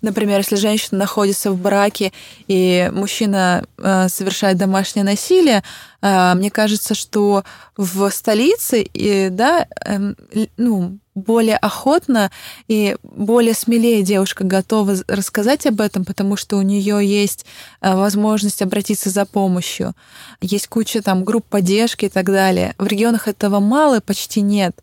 Например, 0.01 0.39
если 0.39 0.57
женщина 0.57 0.99
находится 0.99 1.53
в 1.53 1.57
браке 1.57 2.13
и 2.49 2.91
мужчина 2.93 3.65
совершает 3.79 4.57
домашнее 4.57 5.05
насилие, 5.05 5.63
мне 6.01 6.51
кажется, 6.51 6.97
что 6.97 7.45
в 7.77 8.11
столице, 8.11 8.85
да, 9.31 9.65
эм, 9.85 10.17
ну, 10.57 10.99
более 11.15 11.57
охотно 11.57 12.31
и 12.69 12.97
более 13.03 13.55
смелее 13.55 14.03
девушка 14.03 14.45
готова 14.45 14.97
рассказать 15.09 15.67
об 15.67 15.81
этом, 15.81 16.05
потому 16.05 16.37
что 16.37 16.57
у 16.57 16.63
нее 16.63 17.01
есть 17.07 17.45
э, 17.81 17.95
возможность 17.95 18.63
обратиться 18.63 19.11
за 19.11 19.27
помощью. 19.27 19.95
Есть 20.41 20.69
куча 20.69 21.03
там 21.03 21.25
групп 21.25 21.45
поддержки 21.45 22.07
и 22.07 22.09
так 22.09 22.27
далее. 22.27 22.75
В 22.79 22.87
регионах 22.87 23.29
этого 23.29 23.61
мало, 23.61 24.01
почти 24.01 24.41
нет. 24.41 24.77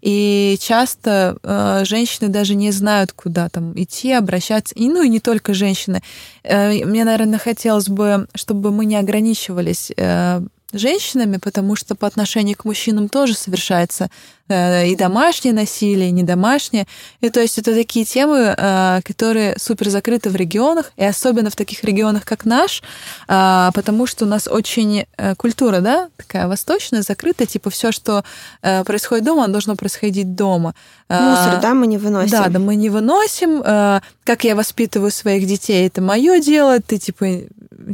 И 0.00 0.56
часто 0.60 1.36
э, 1.42 1.84
женщины 1.84 2.28
даже 2.28 2.54
не 2.54 2.70
знают, 2.70 3.12
куда 3.12 3.48
там 3.48 3.72
идти, 3.74 4.12
обращаться. 4.12 4.74
И, 4.74 4.88
ну 4.88 5.02
и 5.02 5.08
не 5.08 5.20
только 5.20 5.52
женщины. 5.52 6.02
Э, 6.44 6.84
мне, 6.84 7.04
наверное, 7.04 7.38
хотелось 7.38 7.88
бы, 7.88 8.28
чтобы 8.34 8.70
мы 8.70 8.84
не 8.84 8.96
ограничивались 8.96 9.90
э, 9.96 10.42
женщинами, 10.72 11.36
потому 11.36 11.76
что 11.76 11.94
по 11.94 12.06
отношению 12.06 12.56
к 12.56 12.64
мужчинам 12.64 13.08
тоже 13.08 13.34
совершается 13.34 14.10
э, 14.48 14.88
и 14.88 14.96
домашнее 14.96 15.52
насилие, 15.54 16.08
и 16.08 16.12
недомашнее. 16.12 16.86
И 17.20 17.30
то 17.30 17.40
есть 17.40 17.58
это 17.58 17.74
такие 17.74 18.04
темы, 18.04 18.54
э, 18.56 19.00
которые 19.04 19.56
супер 19.58 19.90
закрыты 19.90 20.30
в 20.30 20.36
регионах, 20.36 20.92
и 20.96 21.04
особенно 21.04 21.50
в 21.50 21.56
таких 21.56 21.84
регионах, 21.84 22.24
как 22.24 22.44
наш, 22.44 22.82
э, 23.28 23.70
потому 23.74 24.06
что 24.06 24.24
у 24.24 24.28
нас 24.28 24.48
очень 24.48 25.04
культура, 25.36 25.80
да, 25.80 26.08
такая 26.16 26.48
восточная, 26.48 27.02
закрытая, 27.02 27.46
типа 27.46 27.70
все, 27.70 27.92
что 27.92 28.24
происходит 28.60 29.24
дома, 29.24 29.44
оно 29.44 29.52
должно 29.52 29.76
происходить 29.76 30.34
дома. 30.34 30.74
Мусор, 31.08 31.60
да, 31.60 31.74
мы 31.74 31.86
не 31.86 31.98
выносим. 31.98 32.30
Да, 32.30 32.48
да, 32.48 32.58
мы 32.58 32.74
не 32.76 32.88
выносим. 32.88 33.62
Как 33.62 34.44
я 34.44 34.56
воспитываю 34.56 35.10
своих 35.10 35.46
детей, 35.46 35.86
это 35.86 36.00
мое 36.00 36.40
дело, 36.40 36.80
ты 36.80 36.98
типа 36.98 37.26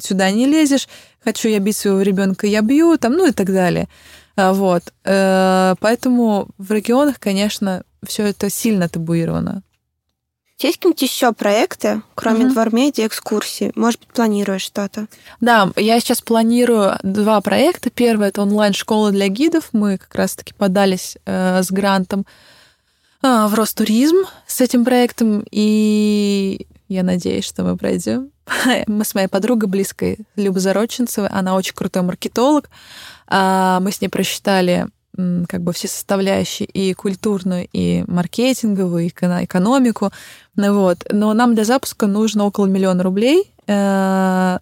сюда 0.02 0.30
не 0.30 0.46
лезешь 0.46 0.88
хочу 1.28 1.48
я 1.48 1.58
бить 1.58 1.76
своего 1.76 2.00
ребенка, 2.00 2.46
я 2.46 2.62
бью, 2.62 2.96
там, 2.96 3.12
ну 3.12 3.26
и 3.26 3.32
так 3.32 3.52
далее. 3.52 3.88
А, 4.36 4.52
вот. 4.52 4.82
Э, 5.04 5.74
поэтому 5.78 6.48
в 6.56 6.72
регионах, 6.72 7.20
конечно, 7.20 7.82
все 8.06 8.26
это 8.26 8.48
сильно 8.48 8.88
табуировано. 8.88 9.62
Есть 10.58 10.76
какие-нибудь 10.78 11.02
еще 11.02 11.32
проекты, 11.32 12.02
кроме 12.14 12.46
угу. 12.46 12.54
Двормедиа, 12.54 13.06
экскурсии? 13.06 13.72
Может 13.74 14.00
быть, 14.00 14.08
планируешь 14.08 14.62
что-то? 14.62 15.06
Да, 15.40 15.70
я 15.76 16.00
сейчас 16.00 16.22
планирую 16.22 16.98
два 17.02 17.40
проекта. 17.42 17.90
Первый— 17.90 18.28
это 18.30 18.42
онлайн-школа 18.42 19.12
для 19.12 19.28
гидов. 19.28 19.68
Мы 19.72 19.98
как 19.98 20.14
раз-таки 20.14 20.54
подались 20.54 21.18
э, 21.26 21.62
с 21.62 21.70
грантом 21.70 22.24
э, 23.22 23.46
в 23.46 23.54
Ростуризм 23.54 24.16
с 24.46 24.62
этим 24.62 24.84
проектом, 24.84 25.44
и 25.50 26.66
я 26.88 27.03
надеюсь, 27.03 27.44
что 27.44 27.62
мы 27.62 27.77
пройдем. 27.77 28.31
Мы 28.87 29.05
с 29.05 29.14
моей 29.14 29.29
подругой 29.29 29.68
близкой, 29.68 30.18
Любой 30.37 30.61
Зароченцевой, 30.61 31.29
она 31.29 31.55
очень 31.55 31.74
крутой 31.74 32.03
маркетолог. 32.03 32.70
А, 33.27 33.79
мы 33.81 33.92
с 33.92 34.01
ней 34.01 34.09
просчитали 34.09 34.88
как 35.48 35.62
бы 35.62 35.72
все 35.72 35.88
составляющие 35.88 36.66
и 36.66 36.94
культурную, 36.94 37.68
и 37.72 38.05
маркетинговую, 38.07 39.07
и 39.07 39.09
экономику. 39.09 40.12
Ну, 40.55 40.79
вот. 40.79 41.07
Но 41.11 41.35
нам 41.35 41.55
для 41.55 41.64
запуска 41.64 42.07
нужно 42.07 42.44
около 42.44 42.66
миллиона 42.66 43.03
рублей. 43.03 43.53
Э, 43.66 44.59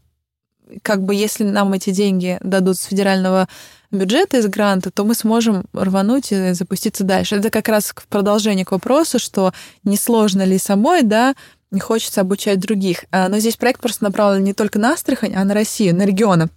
как 0.82 1.02
бы 1.02 1.14
если 1.14 1.44
нам 1.44 1.74
эти 1.74 1.90
деньги 1.90 2.38
дадут 2.42 2.78
с 2.78 2.84
федерального 2.84 3.48
бюджета 3.90 4.38
из 4.38 4.46
гранта, 4.46 4.90
то 4.90 5.04
мы 5.04 5.14
сможем 5.14 5.66
рвануть 5.72 6.32
и 6.32 6.52
запуститься 6.52 7.04
дальше. 7.04 7.36
Это 7.36 7.50
как 7.50 7.68
раз 7.68 7.92
в 7.94 8.06
продолжение 8.08 8.64
к 8.64 8.72
вопросу, 8.72 9.18
что 9.18 9.52
несложно 9.84 10.42
ли 10.42 10.58
самой, 10.58 11.02
да, 11.02 11.34
не 11.76 11.80
хочется 11.80 12.22
обучать 12.22 12.58
других. 12.58 13.04
А, 13.12 13.28
но 13.28 13.38
здесь 13.38 13.56
проект 13.56 13.80
просто 13.80 14.02
направлен 14.02 14.42
не 14.42 14.54
только 14.54 14.78
на 14.78 14.92
Астрахань, 14.92 15.34
а 15.34 15.44
на 15.44 15.54
Россию, 15.54 15.94
на 15.94 16.06
регионы. 16.06 16.48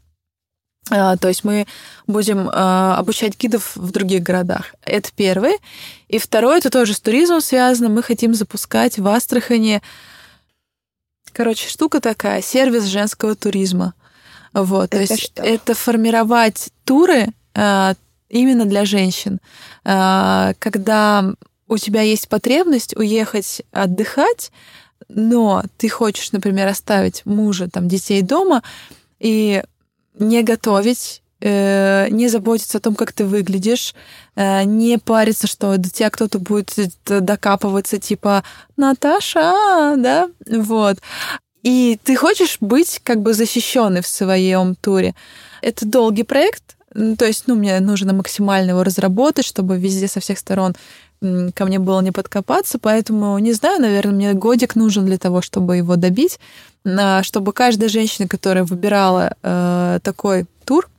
А, 0.89 1.17
то 1.17 1.27
есть 1.27 1.43
мы 1.43 1.67
будем 2.07 2.49
а, 2.51 2.97
обучать 2.97 3.37
гидов 3.37 3.75
в 3.75 3.91
других 3.91 4.23
городах. 4.23 4.73
Это 4.83 5.09
первый. 5.13 5.57
И 6.07 6.17
второй, 6.17 6.59
это 6.59 6.69
тоже 6.69 6.93
с 6.93 7.01
туризмом 7.01 7.41
связано. 7.41 7.89
Мы 7.89 8.01
хотим 8.01 8.33
запускать 8.33 8.97
в 8.97 9.07
Астрахани, 9.07 9.81
короче, 11.33 11.67
штука 11.69 11.99
такая, 11.99 12.41
сервис 12.41 12.85
женского 12.85 13.35
туризма. 13.35 13.93
Вот, 14.53 14.95
это 14.95 15.05
то 15.05 15.13
есть 15.13 15.23
что? 15.25 15.43
это 15.43 15.75
формировать 15.75 16.69
туры 16.83 17.27
именно 17.53 18.65
для 18.65 18.85
женщин, 18.85 19.39
когда 19.83 21.33
у 21.69 21.77
тебя 21.77 22.01
есть 22.01 22.27
потребность 22.27 22.95
уехать 22.97 23.61
отдыхать, 23.71 24.51
но 25.09 25.63
ты 25.77 25.89
хочешь, 25.89 26.31
например, 26.31 26.67
оставить 26.67 27.25
мужа, 27.25 27.69
там, 27.69 27.87
детей 27.87 28.21
дома 28.21 28.63
и 29.19 29.63
не 30.17 30.43
готовить, 30.43 31.21
э, 31.41 32.07
не 32.09 32.27
заботиться 32.27 32.77
о 32.77 32.81
том, 32.81 32.95
как 32.95 33.13
ты 33.13 33.25
выглядишь, 33.25 33.95
э, 34.35 34.63
не 34.63 34.97
париться, 34.97 35.47
что 35.47 35.77
до 35.77 35.89
тебя 35.89 36.09
кто-то 36.09 36.39
будет 36.39 36.75
докапываться, 37.05 37.97
типа 37.97 38.43
Наташа, 38.77 39.95
да, 39.97 40.29
вот. 40.47 40.97
И 41.63 41.99
ты 42.03 42.15
хочешь 42.15 42.57
быть 42.61 43.01
как 43.03 43.21
бы 43.21 43.33
защищенной 43.33 44.01
в 44.01 44.07
своем 44.07 44.75
туре. 44.75 45.13
Это 45.61 45.85
долгий 45.85 46.23
проект, 46.23 46.77
то 46.93 47.25
есть, 47.25 47.43
ну, 47.47 47.55
мне 47.55 47.79
нужно 47.79 48.13
максимально 48.13 48.71
его 48.71 48.83
разработать, 48.83 49.45
чтобы 49.45 49.77
везде 49.77 50.07
со 50.07 50.19
всех 50.19 50.39
сторон 50.39 50.75
ко 51.21 51.65
мне 51.65 51.79
было 51.79 52.01
не 52.01 52.11
подкопаться, 52.11 52.79
поэтому, 52.79 53.37
не 53.39 53.53
знаю, 53.53 53.81
наверное, 53.81 54.13
мне 54.13 54.33
годик 54.33 54.75
нужен 54.75 55.05
для 55.05 55.17
того, 55.17 55.41
чтобы 55.41 55.77
его 55.77 55.95
добить, 55.95 56.39
чтобы 57.21 57.53
каждая 57.53 57.89
женщина, 57.89 58.27
которая 58.27 58.63
выбирала 58.63 59.35
э, 59.43 59.99
такой 60.01 60.45
тур, 60.65 60.89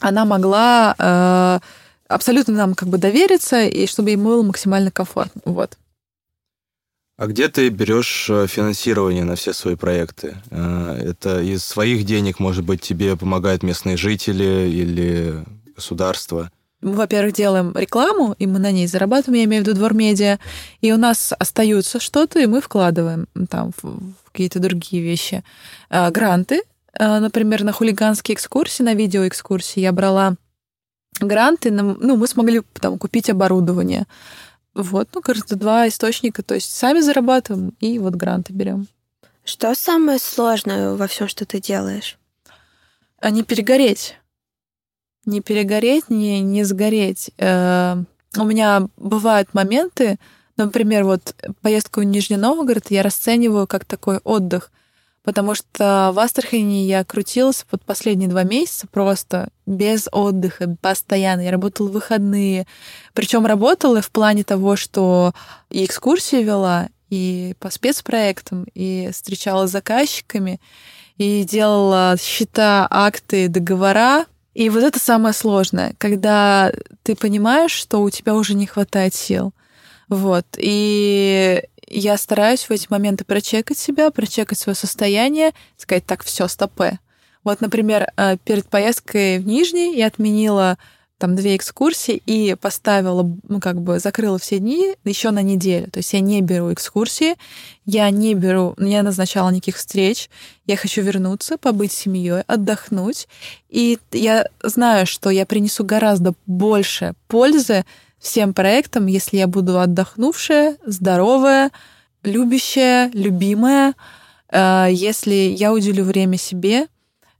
она 0.00 0.24
могла 0.24 0.94
э, 0.98 1.60
абсолютно 2.08 2.54
нам 2.54 2.74
как 2.74 2.88
бы 2.88 2.98
довериться, 2.98 3.64
и 3.64 3.86
чтобы 3.86 4.10
ей 4.10 4.16
было 4.16 4.42
максимально 4.42 4.90
комфортно. 4.90 5.40
Вот. 5.44 5.78
А 7.16 7.26
где 7.28 7.48
ты 7.48 7.68
берешь 7.68 8.28
э, 8.28 8.46
финансирование 8.48 9.22
на 9.22 9.36
все 9.36 9.52
свои 9.52 9.76
проекты? 9.76 10.36
Э, 10.50 11.00
это 11.00 11.40
из 11.40 11.64
своих 11.64 12.04
денег, 12.04 12.40
может 12.40 12.64
быть, 12.64 12.82
тебе 12.82 13.16
помогают 13.16 13.62
местные 13.62 13.96
жители 13.96 14.68
или 14.68 15.44
государство? 15.76 16.50
Мы, 16.84 16.92
во-первых, 16.92 17.34
делаем 17.34 17.72
рекламу, 17.76 18.36
и 18.38 18.46
мы 18.46 18.58
на 18.58 18.70
ней 18.70 18.86
зарабатываем, 18.86 19.40
я 19.40 19.44
имею 19.44 19.64
в 19.64 19.66
виду 19.66 19.76
двор 19.76 19.94
медиа, 19.94 20.38
и 20.80 20.92
у 20.92 20.96
нас 20.96 21.32
остаются 21.38 21.98
что-то, 21.98 22.38
и 22.40 22.46
мы 22.46 22.60
вкладываем 22.60 23.26
там 23.48 23.72
в 23.82 24.14
какие-то 24.30 24.58
другие 24.58 25.02
вещи. 25.02 25.42
Э, 25.90 26.10
гранты, 26.10 26.62
например, 26.98 27.64
на 27.64 27.72
хулиганские 27.72 28.34
экскурсии, 28.34 28.82
на 28.82 28.94
видеоэкскурсии 28.94 29.80
я 29.80 29.92
брала 29.92 30.36
гранты, 31.20 31.70
ну, 31.70 32.16
мы 32.16 32.26
смогли 32.26 32.62
там 32.74 32.98
купить 32.98 33.30
оборудование. 33.30 34.06
Вот, 34.74 35.08
ну, 35.14 35.22
кажется, 35.22 35.56
два 35.56 35.88
источника. 35.88 36.42
То 36.42 36.54
есть 36.54 36.74
сами 36.74 37.00
зарабатываем 37.00 37.74
и 37.80 37.98
вот 37.98 38.14
гранты 38.14 38.52
берем. 38.52 38.88
Что 39.44 39.74
самое 39.74 40.18
сложное 40.18 40.94
во 40.94 41.06
всем, 41.06 41.28
что 41.28 41.44
ты 41.44 41.60
делаешь? 41.60 42.18
А 43.20 43.30
не 43.30 43.42
перегореть. 43.42 44.16
Не 45.26 45.40
перегореть, 45.40 46.10
не, 46.10 46.40
не 46.40 46.64
сгореть. 46.64 47.30
Э, 47.38 47.96
у 48.36 48.44
меня 48.44 48.88
бывают 48.96 49.54
моменты, 49.54 50.18
например, 50.56 51.04
вот 51.04 51.34
поездку 51.62 52.00
в 52.00 52.04
Нижний 52.04 52.36
Новгород 52.36 52.90
я 52.90 53.02
расцениваю 53.02 53.66
как 53.66 53.84
такой 53.84 54.18
отдых— 54.18 54.70
потому 55.24 55.54
что 55.54 56.12
в 56.14 56.18
Астрахани 56.18 56.84
я 56.84 57.02
крутилась 57.02 57.64
под 57.68 57.82
последние 57.82 58.28
два 58.28 58.44
месяца 58.44 58.86
просто 58.86 59.48
без 59.66 60.06
отдыха, 60.12 60.76
постоянно. 60.80 61.40
Я 61.40 61.50
работала 61.50 61.88
в 61.88 61.92
выходные. 61.92 62.66
Причем 63.14 63.46
работала 63.46 64.02
в 64.02 64.10
плане 64.10 64.44
того, 64.44 64.76
что 64.76 65.32
и 65.70 65.84
экскурсии 65.84 66.42
вела, 66.42 66.88
и 67.08 67.54
по 67.58 67.70
спецпроектам, 67.70 68.66
и 68.74 69.08
встречалась 69.12 69.70
с 69.70 69.72
заказчиками, 69.72 70.60
и 71.16 71.42
делала 71.44 72.16
счета, 72.20 72.86
акты, 72.90 73.48
договора. 73.48 74.26
И 74.54 74.70
вот 74.70 74.82
это 74.82 74.98
самое 74.98 75.34
сложное, 75.34 75.94
когда 75.98 76.72
ты 77.02 77.16
понимаешь, 77.16 77.72
что 77.72 78.02
у 78.02 78.10
тебя 78.10 78.34
уже 78.34 78.54
не 78.54 78.66
хватает 78.66 79.14
сил. 79.14 79.52
Вот. 80.08 80.46
И 80.56 81.62
я 81.88 82.16
стараюсь 82.16 82.64
в 82.64 82.70
эти 82.70 82.86
моменты 82.88 83.24
прочекать 83.24 83.78
себя, 83.78 84.10
прочекать 84.10 84.58
свое 84.58 84.76
состояние, 84.76 85.52
сказать, 85.76 86.06
так, 86.06 86.22
все, 86.22 86.46
стопе. 86.48 86.98
Вот, 87.42 87.60
например, 87.60 88.08
э, 88.16 88.36
перед 88.44 88.66
поездкой 88.66 89.38
в 89.38 89.46
Нижний 89.46 89.96
я 89.96 90.06
отменила 90.06 90.78
там 91.18 91.36
две 91.36 91.56
экскурсии 91.56 92.20
и 92.26 92.54
поставила, 92.60 93.28
ну, 93.48 93.60
как 93.60 93.80
бы 93.80 93.98
закрыла 93.98 94.38
все 94.38 94.58
дни 94.58 94.94
еще 95.04 95.30
на 95.30 95.42
неделю. 95.42 95.90
То 95.90 95.98
есть 95.98 96.12
я 96.12 96.20
не 96.20 96.40
беру 96.42 96.72
экскурсии, 96.72 97.36
я 97.86 98.10
не 98.10 98.34
беру, 98.34 98.74
не 98.78 99.00
назначала 99.02 99.50
никаких 99.50 99.76
встреч. 99.76 100.28
Я 100.66 100.76
хочу 100.76 101.02
вернуться, 101.02 101.56
побыть 101.56 101.92
семьей, 101.92 102.42
отдохнуть. 102.46 103.28
И 103.68 103.98
я 104.12 104.48
знаю, 104.62 105.06
что 105.06 105.30
я 105.30 105.46
принесу 105.46 105.84
гораздо 105.84 106.34
больше 106.46 107.14
пользы, 107.28 107.84
всем 108.18 108.54
проектам, 108.54 109.06
если 109.06 109.36
я 109.36 109.46
буду 109.46 109.78
отдохнувшая, 109.78 110.78
здоровая, 110.86 111.70
любящая, 112.22 113.10
любимая, 113.12 113.94
э, 114.48 114.88
если 114.90 115.34
я 115.34 115.72
уделю 115.72 116.04
время 116.04 116.38
себе, 116.38 116.86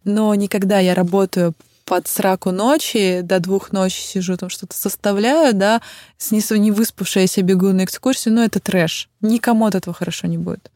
но 0.04 0.34
никогда 0.34 0.78
я 0.80 0.94
работаю 0.94 1.54
под 1.84 2.08
сраку 2.08 2.50
ночи, 2.50 3.20
до 3.22 3.40
двух 3.40 3.72
ночи 3.72 4.00
сижу, 4.00 4.36
там 4.36 4.48
что-то 4.48 4.76
составляю, 4.76 5.54
да, 5.54 5.80
снесу 6.18 6.56
не 6.56 6.70
выспавшаяся 6.70 7.42
бегу 7.42 7.72
на 7.72 7.84
экскурсию, 7.84 8.34
но 8.34 8.44
это 8.44 8.60
трэш. 8.60 9.08
Никому 9.20 9.66
от 9.66 9.74
этого 9.74 9.94
хорошо 9.94 10.26
не 10.26 10.38
будет. 10.38 10.70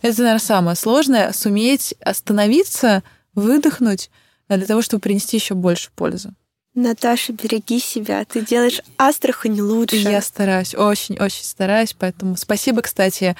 Это, 0.00 0.18
наверное, 0.18 0.38
самое 0.38 0.76
сложное— 0.76 1.32
суметь 1.34 1.94
остановиться, 2.00 3.02
выдохнуть 3.34 4.10
для 4.48 4.66
того, 4.66 4.82
чтобы 4.82 5.00
принести 5.00 5.36
еще 5.36 5.54
больше 5.54 5.90
пользы. 5.94 6.32
Наташа, 6.74 7.32
береги 7.32 7.80
себя. 7.80 8.24
Ты 8.24 8.40
делаешь 8.44 8.80
Астрахань 8.96 9.60
лучше. 9.60 9.96
Я 9.96 10.22
стараюсь, 10.22 10.74
очень-очень 10.74 11.44
стараюсь. 11.44 11.94
Поэтому 11.98 12.36
спасибо, 12.36 12.82
кстати, 12.82 13.36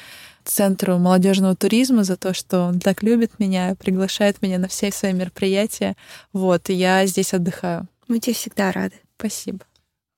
Центру 0.49 0.99
молодежного 0.99 1.55
туризма 1.55 2.05
за 2.05 2.17
то, 2.17 2.33
что 2.33 2.63
он 2.63 2.81
так 2.81 3.03
любит 3.03 3.33
меня, 3.39 3.77
приглашает 3.79 4.41
меня 4.41 4.59
на 4.59 4.67
все 4.67 4.91
свои 4.91 5.13
мероприятия. 5.13 5.95
Вот, 6.33 6.71
и 6.71 6.75
я 6.75 7.05
здесь 7.07 7.35
отдыхаю. 7.35 7.87
Мы 8.09 8.19
тебе 8.19 8.35
всегда 8.35 8.73
рады. 8.73 8.95
Спасибо. 9.19 9.61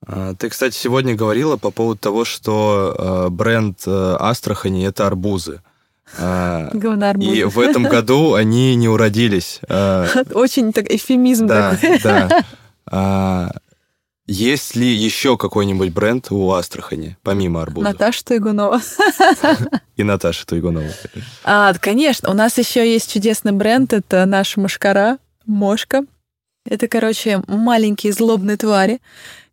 А, 0.07 0.33
ты, 0.35 0.49
кстати, 0.49 0.75
сегодня 0.75 1.15
говорила 1.15 1.57
по 1.57 1.69
поводу 1.69 1.99
того, 1.99 2.23
что 2.23 2.95
а, 2.97 3.29
бренд 3.29 3.83
э, 3.85 4.15
Астрахани— 4.19 4.85
это 4.87 5.05
арбузы. 5.05 5.61
А, 6.17 6.69
и 7.19 7.43
в 7.43 7.59
этом 7.59 7.83
году 7.83 8.33
они 8.33 8.75
не 8.75 8.87
уродились. 8.87 9.59
Очень 10.33 10.73
так 10.73 10.89
эфемизм 10.89 11.47
да, 11.47 11.71
такой. 11.71 11.99
Да, 11.99 12.45
а, 12.85 13.51
есть 14.31 14.77
ли 14.77 14.87
еще 14.87 15.37
какой-нибудь 15.37 15.91
бренд 15.91 16.31
у 16.31 16.51
Астрахани, 16.51 17.17
помимо 17.21 17.61
арбуза? 17.61 17.89
Наташа 17.89 18.23
Туйгунова. 18.23 18.81
И 19.97 20.03
Наташа 20.03 20.47
Туйгунова. 20.47 20.87
А, 21.43 21.73
конечно. 21.73 22.29
У 22.29 22.33
нас 22.33 22.57
еще 22.57 22.89
есть 22.89 23.11
чудесный 23.11 23.51
бренд. 23.51 23.91
Это 23.91 24.25
наша 24.25 24.61
мушкара, 24.61 25.17
мошка. 25.45 26.05
Это, 26.65 26.87
короче, 26.87 27.43
маленькие 27.47 28.13
злобные 28.13 28.55
твари, 28.55 29.01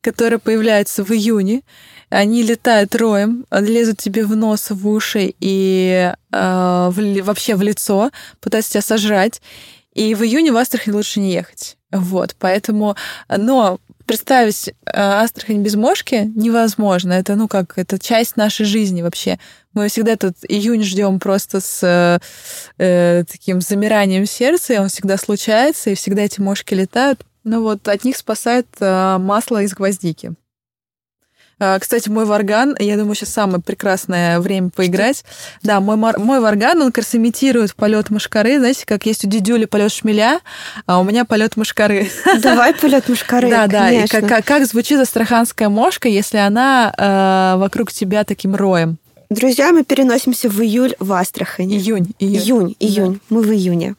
которые 0.00 0.38
появляются 0.38 1.02
в 1.02 1.10
июне. 1.10 1.62
Они 2.08 2.44
летают 2.44 2.94
роем, 2.94 3.46
лезут 3.50 3.98
тебе 3.98 4.24
в 4.24 4.36
нос, 4.36 4.70
в 4.70 4.88
уши 4.88 5.34
и 5.40 6.12
э, 6.32 6.90
в, 6.92 7.22
вообще 7.22 7.56
в 7.56 7.62
лицо, 7.62 8.12
пытаются 8.40 8.72
тебя 8.72 8.82
сожрать. 8.82 9.42
И 9.92 10.14
в 10.14 10.22
июне 10.22 10.52
в 10.52 10.56
Астрахань 10.56 10.94
лучше 10.94 11.18
не 11.18 11.32
ехать. 11.32 11.77
Вот, 11.90 12.36
поэтому, 12.38 12.96
но 13.28 13.78
представить 14.08 14.68
э, 14.68 14.72
Астрахань 14.94 15.62
без 15.62 15.74
мошки 15.74 16.32
невозможно. 16.34 17.12
Это, 17.12 17.36
ну, 17.36 17.46
как, 17.46 17.78
это 17.78 17.98
часть 17.98 18.36
нашей 18.36 18.66
жизни 18.66 19.02
вообще. 19.02 19.38
Мы 19.74 19.88
всегда 19.88 20.12
этот 20.12 20.36
июнь 20.48 20.82
ждем 20.82 21.20
просто 21.20 21.60
с 21.60 22.20
э, 22.78 23.24
таким 23.30 23.60
замиранием 23.60 24.26
сердца, 24.26 24.74
и 24.74 24.78
он 24.78 24.88
всегда 24.88 25.18
случается, 25.18 25.90
и 25.90 25.94
всегда 25.94 26.22
эти 26.22 26.40
мошки 26.40 26.74
летают. 26.74 27.24
Ну 27.44 27.62
вот 27.62 27.86
от 27.86 28.04
них 28.04 28.16
спасает 28.16 28.66
э, 28.80 29.18
масло 29.18 29.62
из 29.62 29.72
гвоздики. 29.72 30.34
А, 31.60 31.78
кстати, 31.78 32.08
мой 32.08 32.24
варган, 32.24 32.76
я 32.78 32.96
думаю, 32.96 33.14
сейчас 33.14 33.30
самое 33.30 33.60
прекрасное 33.60 34.38
время 34.40 34.70
поиграть. 34.70 35.18
Что? 35.18 35.28
Да, 35.62 35.80
мой, 35.80 35.96
мой 35.96 36.40
варган, 36.40 36.80
он 36.80 36.92
как 36.92 37.04
раз 37.04 37.14
имитирует 37.14 37.74
полет 37.74 38.10
мушкары. 38.10 38.58
Знаете, 38.58 38.84
как 38.86 39.06
есть 39.06 39.24
у 39.24 39.28
дедюли 39.28 39.64
полет 39.64 39.92
шмеля, 39.92 40.40
а 40.86 41.00
у 41.00 41.04
меня 41.04 41.24
полет 41.24 41.56
мушкары. 41.56 42.10
Давай 42.42 42.74
полет 42.74 43.08
мушкары. 43.08 43.50
Да, 43.50 43.66
да. 43.66 43.90
И 43.90 44.06
как, 44.06 44.28
как, 44.28 44.44
как 44.44 44.66
звучит 44.66 45.00
астраханская 45.00 45.68
мошка, 45.68 46.08
если 46.08 46.38
она 46.38 46.92
э, 46.96 47.58
вокруг 47.58 47.92
тебя 47.92 48.24
таким 48.24 48.54
роем? 48.54 48.98
Друзья, 49.30 49.72
мы 49.72 49.84
переносимся 49.84 50.48
в 50.48 50.60
июль 50.62 50.94
в 50.98 51.12
Астрахань. 51.12 51.72
Июнь. 51.72 52.14
Июнь, 52.18 52.38
июнь. 52.38 52.76
июнь. 52.78 53.12
Да. 53.14 53.20
Мы 53.36 53.42
в 53.42 53.52
июне. 53.52 53.94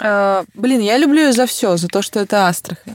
Uh, 0.00 0.44
блин, 0.54 0.80
я 0.80 0.98
люблю 0.98 1.22
ее 1.22 1.32
за 1.32 1.46
все, 1.46 1.76
за 1.76 1.88
то, 1.88 2.02
что 2.02 2.20
это 2.20 2.46
Астрахань. 2.46 2.94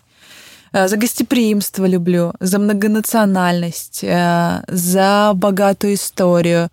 Э, 0.71 0.87
за 0.87 0.97
гостеприимство 0.97 1.87
люблю, 1.87 2.33
за 2.39 2.59
многонациональность, 2.59 4.03
э, 4.03 4.63
за 4.67 5.31
богатую 5.35 5.93
историю, 5.93 6.69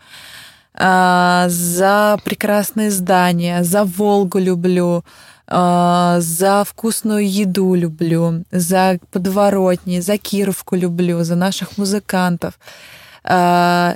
э, 0.75 1.47
за 1.49 2.19
прекрасные 2.25 2.91
здания, 2.91 3.65
за 3.65 3.85
Волгу 3.85 4.39
люблю, 4.39 5.05
за 5.49 6.65
вкусную 6.67 7.31
еду 7.31 7.75
люблю, 7.75 8.45
за 8.51 8.99
подворотни, 9.13 10.01
за 10.01 10.19
Кировку 10.19 10.75
люблю, 10.75 11.23
за 11.23 11.37
наших 11.37 11.79
музыкантов. 11.79 12.59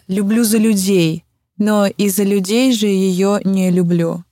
Люблю 0.08 0.44
за 0.44 0.58
людей, 0.58 1.24
но 1.58 1.86
из-за 1.86 2.22
людей 2.22 2.72
же 2.72 2.86
ее 2.86 3.40
не 3.44 3.72
люблю. 3.72 4.22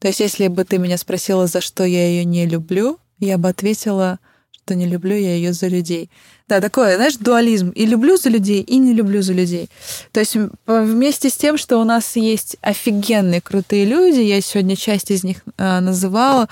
То 0.00 0.08
есть, 0.08 0.18
если 0.18 0.48
бы 0.48 0.64
ты 0.64 0.78
меня 0.78 0.98
спросила, 0.98 1.46
за 1.46 1.60
что 1.60 1.84
я 1.84 2.08
ее 2.08 2.24
не 2.24 2.46
люблю, 2.46 2.98
я 3.20 3.38
бы 3.38 3.48
ответила, 3.48 4.18
то 4.66 4.74
не 4.74 4.86
люблю 4.86 5.16
я 5.16 5.34
ее 5.36 5.52
за 5.52 5.68
людей. 5.68 6.10
Да, 6.48 6.60
такое, 6.60 6.96
знаешь, 6.96 7.16
дуализм. 7.16 7.70
И 7.70 7.86
люблю 7.86 8.16
за 8.16 8.28
людей, 8.28 8.60
и 8.60 8.76
не 8.78 8.92
люблю 8.92 9.22
за 9.22 9.32
людей. 9.32 9.70
То 10.12 10.20
есть 10.20 10.36
вместе 10.66 11.30
с 11.30 11.36
тем, 11.36 11.56
что 11.56 11.78
у 11.78 11.84
нас 11.84 12.16
есть 12.16 12.56
офигенные 12.60 13.40
крутые 13.40 13.84
люди, 13.84 14.20
я 14.20 14.40
сегодня 14.40 14.76
часть 14.76 15.10
из 15.10 15.24
них 15.24 15.38
э, 15.56 15.80
называла, 15.80 16.48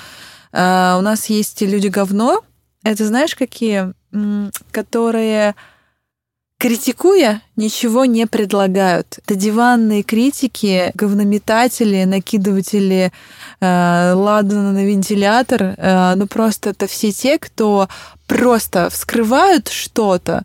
э, 0.52 0.96
у 0.98 1.00
нас 1.02 1.26
есть 1.26 1.60
люди 1.60 1.88
говно. 1.88 2.42
Это 2.84 3.04
знаешь, 3.04 3.34
какие? 3.34 3.92
Которые 4.70 5.54
критикуя, 6.64 7.42
ничего 7.56 8.06
не 8.06 8.26
предлагают. 8.26 9.18
Это 9.18 9.34
диванные 9.34 10.02
критики, 10.02 10.92
говнометатели, 10.94 12.04
накидыватели 12.04 13.12
э, 13.60 14.12
ладана 14.14 14.72
на 14.72 14.82
вентилятор. 14.86 15.74
Э, 15.76 16.14
ну, 16.16 16.26
просто 16.26 16.70
это 16.70 16.86
все 16.86 17.12
те, 17.12 17.38
кто 17.38 17.90
просто 18.26 18.90
вскрывают 18.90 19.68
что-то, 19.68 20.44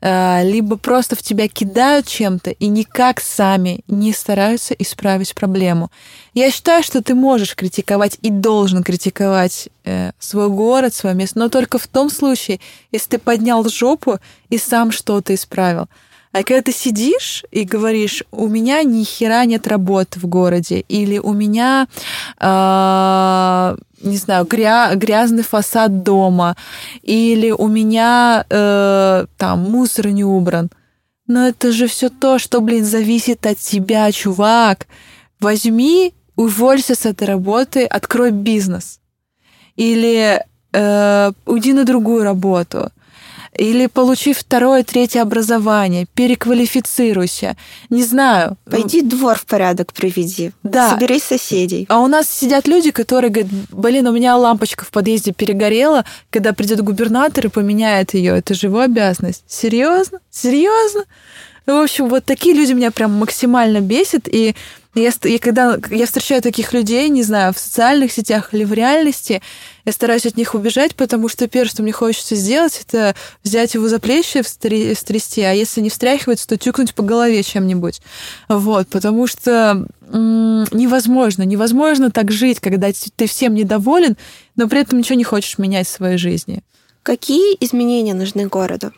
Э, 0.00 0.42
либо 0.44 0.76
просто 0.76 1.16
в 1.16 1.22
тебя 1.22 1.48
кидают 1.48 2.06
чем-то 2.06 2.50
и 2.50 2.66
никак 2.66 3.20
сами 3.20 3.80
не 3.88 4.12
стараются 4.12 4.74
исправить 4.74 5.34
проблему. 5.34 5.90
Я 6.34 6.50
считаю, 6.50 6.82
что 6.82 7.02
ты 7.02 7.14
можешь 7.14 7.54
критиковать 7.54 8.18
и 8.22 8.30
должен 8.30 8.82
критиковать 8.82 9.68
э, 9.84 10.12
свой 10.18 10.48
город, 10.48 10.94
свое 10.94 11.14
место, 11.14 11.38
но 11.38 11.48
только 11.48 11.78
в 11.78 11.86
том 11.86 12.10
случае, 12.10 12.60
если 12.90 13.10
ты 13.10 13.18
поднял 13.18 13.66
жопу 13.68 14.18
и 14.48 14.58
сам 14.58 14.90
что-то 14.90 15.34
исправил. 15.34 15.88
А 16.32 16.42
когда 16.44 16.62
ты 16.62 16.72
сидишь 16.72 17.44
и 17.50 17.64
говоришь, 17.64 18.24
у 18.32 18.48
меня 18.48 18.82
ни 18.82 19.04
хера 19.04 19.44
нет 19.44 19.66
работы 19.66 20.18
в 20.18 20.26
городе, 20.26 20.80
или 20.88 21.18
у 21.18 21.34
меня, 21.34 21.86
э, 22.40 23.76
не 24.02 24.16
знаю, 24.16 24.46
гря 24.46 24.94
грязный 24.94 25.42
фасад 25.42 26.02
дома, 26.02 26.56
или 27.02 27.50
у 27.50 27.68
меня 27.68 28.46
э, 28.48 29.26
там 29.36 29.70
мусор 29.70 30.08
не 30.08 30.24
убран. 30.24 30.70
Но 31.26 31.48
это 31.48 31.70
же 31.70 31.86
все 31.86 32.08
то, 32.08 32.38
что, 32.38 32.62
блин, 32.62 32.84
зависит 32.84 33.46
от 33.46 33.58
тебя, 33.58 34.10
чувак. 34.10 34.86
Возьми, 35.38 36.14
уволься 36.36 36.94
с 36.94 37.04
этой 37.04 37.28
работы, 37.28 37.84
открой 37.84 38.30
бизнес. 38.30 39.00
Или 39.76 40.42
э, 40.72 41.32
уйди 41.44 41.74
на 41.74 41.84
другую 41.84 42.24
работу 42.24 42.90
или 43.56 43.86
получи 43.86 44.32
второе, 44.32 44.82
третье 44.82 45.20
образование, 45.20 46.06
переквалифицируйся. 46.14 47.56
Не 47.90 48.02
знаю. 48.02 48.56
Пойди 48.64 49.02
двор 49.02 49.36
в 49.36 49.44
порядок 49.44 49.92
приведи. 49.92 50.52
Да. 50.62 50.90
Собери 50.90 51.20
соседей. 51.20 51.86
А 51.88 52.00
у 52.00 52.06
нас 52.06 52.28
сидят 52.28 52.66
люди, 52.66 52.90
которые 52.90 53.30
говорят, 53.30 53.52
блин, 53.70 54.06
у 54.06 54.12
меня 54.12 54.36
лампочка 54.36 54.84
в 54.84 54.90
подъезде 54.90 55.32
перегорела, 55.32 56.04
когда 56.30 56.52
придет 56.52 56.80
губернатор 56.80 57.46
и 57.46 57.50
поменяет 57.50 58.14
ее. 58.14 58.38
Это 58.38 58.54
же 58.54 58.68
его 58.68 58.80
обязанность. 58.80 59.44
Серьезно? 59.46 60.20
Серьезно? 60.30 61.04
В 61.66 61.70
общем, 61.70 62.08
вот 62.08 62.24
такие 62.24 62.54
люди 62.54 62.72
меня 62.72 62.90
прям 62.90 63.12
максимально 63.12 63.80
бесят, 63.80 64.28
и 64.28 64.54
я, 64.94 65.10
я 65.22 65.38
когда 65.38 65.78
я 65.90 66.04
встречаю 66.04 66.42
таких 66.42 66.74
людей, 66.74 67.08
не 67.08 67.22
знаю, 67.22 67.54
в 67.54 67.58
социальных 67.58 68.12
сетях 68.12 68.52
или 68.52 68.64
в 68.64 68.74
реальности, 68.74 69.40
я 69.86 69.92
стараюсь 69.92 70.26
от 70.26 70.36
них 70.36 70.54
убежать, 70.54 70.94
потому 70.96 71.28
что 71.28 71.48
первое, 71.48 71.70
что 71.70 71.82
мне 71.82 71.92
хочется 71.92 72.34
сделать, 72.34 72.82
это 72.86 73.14
взять 73.42 73.72
его 73.74 73.88
за 73.88 74.00
плечи, 74.00 74.42
встрясти, 74.42 75.42
а 75.42 75.52
если 75.52 75.80
не 75.80 75.88
встряхивать, 75.88 76.46
то 76.46 76.58
тюкнуть 76.58 76.94
по 76.94 77.02
голове 77.02 77.42
чем-нибудь. 77.42 78.02
Вот, 78.48 78.88
потому 78.88 79.26
что 79.26 79.86
невозможно, 80.10 81.44
невозможно 81.44 82.10
так 82.10 82.30
жить, 82.30 82.60
когда 82.60 82.90
ты 83.16 83.26
всем 83.26 83.54
недоволен, 83.54 84.18
но 84.56 84.68
при 84.68 84.80
этом 84.80 84.98
ничего 84.98 85.16
не 85.16 85.24
хочешь 85.24 85.56
менять 85.56 85.86
в 85.86 85.90
своей 85.90 86.18
жизни. 86.18 86.62
Какие 87.02 87.56
изменения 87.60 88.12
нужны 88.12 88.46
городу? 88.46 88.92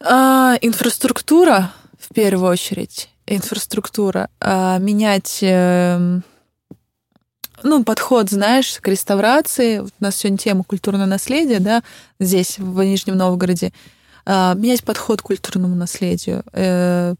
А, 0.00 0.56
инфраструктура 0.60 1.72
в 1.98 2.14
первую 2.14 2.50
очередь 2.50 3.10
инфраструктура, 3.26 4.30
а 4.40 4.78
менять 4.78 5.40
э, 5.42 6.20
ну, 7.62 7.84
подход, 7.84 8.30
знаешь, 8.30 8.78
к 8.80 8.88
реставрации. 8.88 9.80
У 9.80 9.88
нас 10.00 10.16
сегодня 10.16 10.38
тема 10.38 10.64
культурное 10.64 11.06
наследие, 11.06 11.60
да, 11.60 11.82
здесь, 12.18 12.58
в 12.58 12.82
Нижнем 12.82 13.16
Новгороде. 13.16 13.72
А, 14.24 14.54
менять 14.54 14.84
подход 14.84 15.20
к 15.20 15.26
культурному 15.26 15.74
наследию, 15.74 16.42
э, 16.52 17.14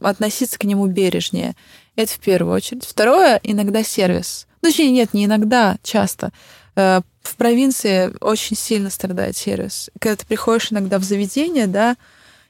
относиться 0.00 0.58
к 0.58 0.64
нему 0.64 0.86
бережнее. 0.86 1.54
Это 1.96 2.12
в 2.12 2.18
первую 2.18 2.54
очередь. 2.54 2.84
Второе, 2.84 3.38
иногда 3.42 3.82
сервис. 3.82 4.46
Ну, 4.62 4.70
точнее, 4.70 4.90
нет, 4.90 5.14
не 5.14 5.26
иногда, 5.26 5.76
часто. 5.82 6.32
Э, 6.74 7.00
в 7.22 7.36
провинции 7.36 8.14
очень 8.20 8.56
сильно 8.56 8.90
страдает 8.90 9.36
сервис. 9.36 9.90
Когда 10.00 10.16
ты 10.16 10.26
приходишь 10.26 10.72
иногда 10.72 10.98
в 10.98 11.04
заведение, 11.04 11.66
да, 11.66 11.96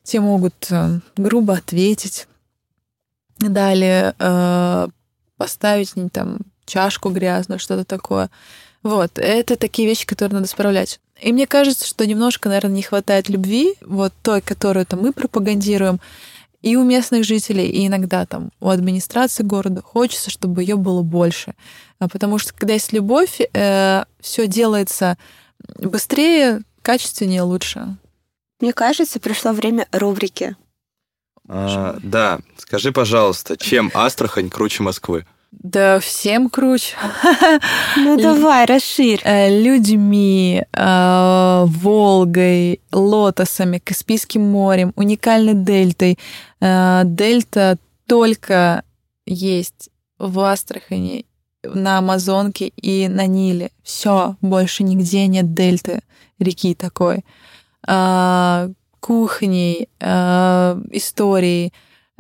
тебе 0.05 0.21
могут 0.21 0.55
э, 0.71 1.01
грубо 1.17 1.55
ответить, 1.55 2.29
Далее 3.39 4.15
э, 4.19 4.89
поставить 5.37 5.97
не, 5.97 6.09
там 6.09 6.39
чашку 6.67 7.11
грязную, 7.11 7.59
что-то 7.59 7.85
такое. 7.85 8.31
Вот, 8.83 9.19
это 9.19 9.57
такие 9.57 9.89
вещи, 9.89 10.07
которые 10.07 10.37
надо 10.37 10.49
справлять. 10.49 11.01
И 11.21 11.33
мне 11.33 11.47
кажется, 11.47 11.87
что 11.87 12.07
немножко, 12.07 12.49
наверное, 12.49 12.77
не 12.77 12.83
хватает 12.83 13.29
любви, 13.29 13.75
вот 13.81 14.13
той, 14.23 14.41
которую 14.41 14.87
там 14.87 15.01
мы 15.01 15.13
пропагандируем, 15.13 16.01
и 16.63 16.77
у 16.77 16.85
местных 16.85 17.25
жителей, 17.25 17.69
и 17.69 17.87
иногда 17.87 18.25
там 18.25 18.51
у 18.61 18.71
администрации 18.71 19.43
города 19.43 19.83
хочется, 19.83 20.31
чтобы 20.31 20.63
ее 20.63 20.77
было 20.77 21.03
больше. 21.03 21.55
А 21.99 22.09
потому 22.09 22.39
что 22.39 22.55
когда 22.55 22.75
есть 22.75 22.93
любовь, 22.93 23.41
э, 23.41 24.05
все 24.21 24.47
делается 24.47 25.19
быстрее, 25.79 26.63
качественнее, 26.83 27.43
лучше. 27.43 27.97
Мне 28.61 28.73
кажется, 28.73 29.21
пришло 29.21 29.53
время 29.53 29.87
рубрики 29.93 30.57
а, 31.49 31.99
да, 32.03 32.41
скажи, 32.57 32.93
пожалуйста, 32.93 33.57
чем 33.57 33.91
Астрахань 33.95 34.49
круче 34.49 34.83
Москвы? 34.83 35.27
Да 35.53 36.01
всем 36.01 36.51
круче. 36.51 36.97
Ну 37.97 38.21
давай, 38.21 38.65
расширь. 38.65 39.21
Э, 39.25 39.49
людьми, 39.63 40.65
э, 40.73 41.65
Волгой, 41.67 42.81
лотосами, 42.91 43.79
Каспийским 43.79 44.43
морем, 44.43 44.93
уникальной 44.97 45.55
дельтой. 45.55 46.19
Э, 46.61 47.03
дельта 47.05 47.79
только 48.07 48.83
есть 49.27 49.91
в 50.19 50.41
Астрахани, 50.41 51.27
на 51.63 51.99
Амазонке 51.99 52.69
и 52.69 53.07
на 53.07 53.27
Ниле. 53.27 53.71
Все, 53.85 54.37
больше 54.41 54.83
нигде 54.83 55.27
нет 55.29 55.55
дельты 55.55 56.01
реки 56.39 56.75
такой 56.75 57.25
кухней, 59.01 59.89
э, 60.01 60.83
историей, 60.93 61.73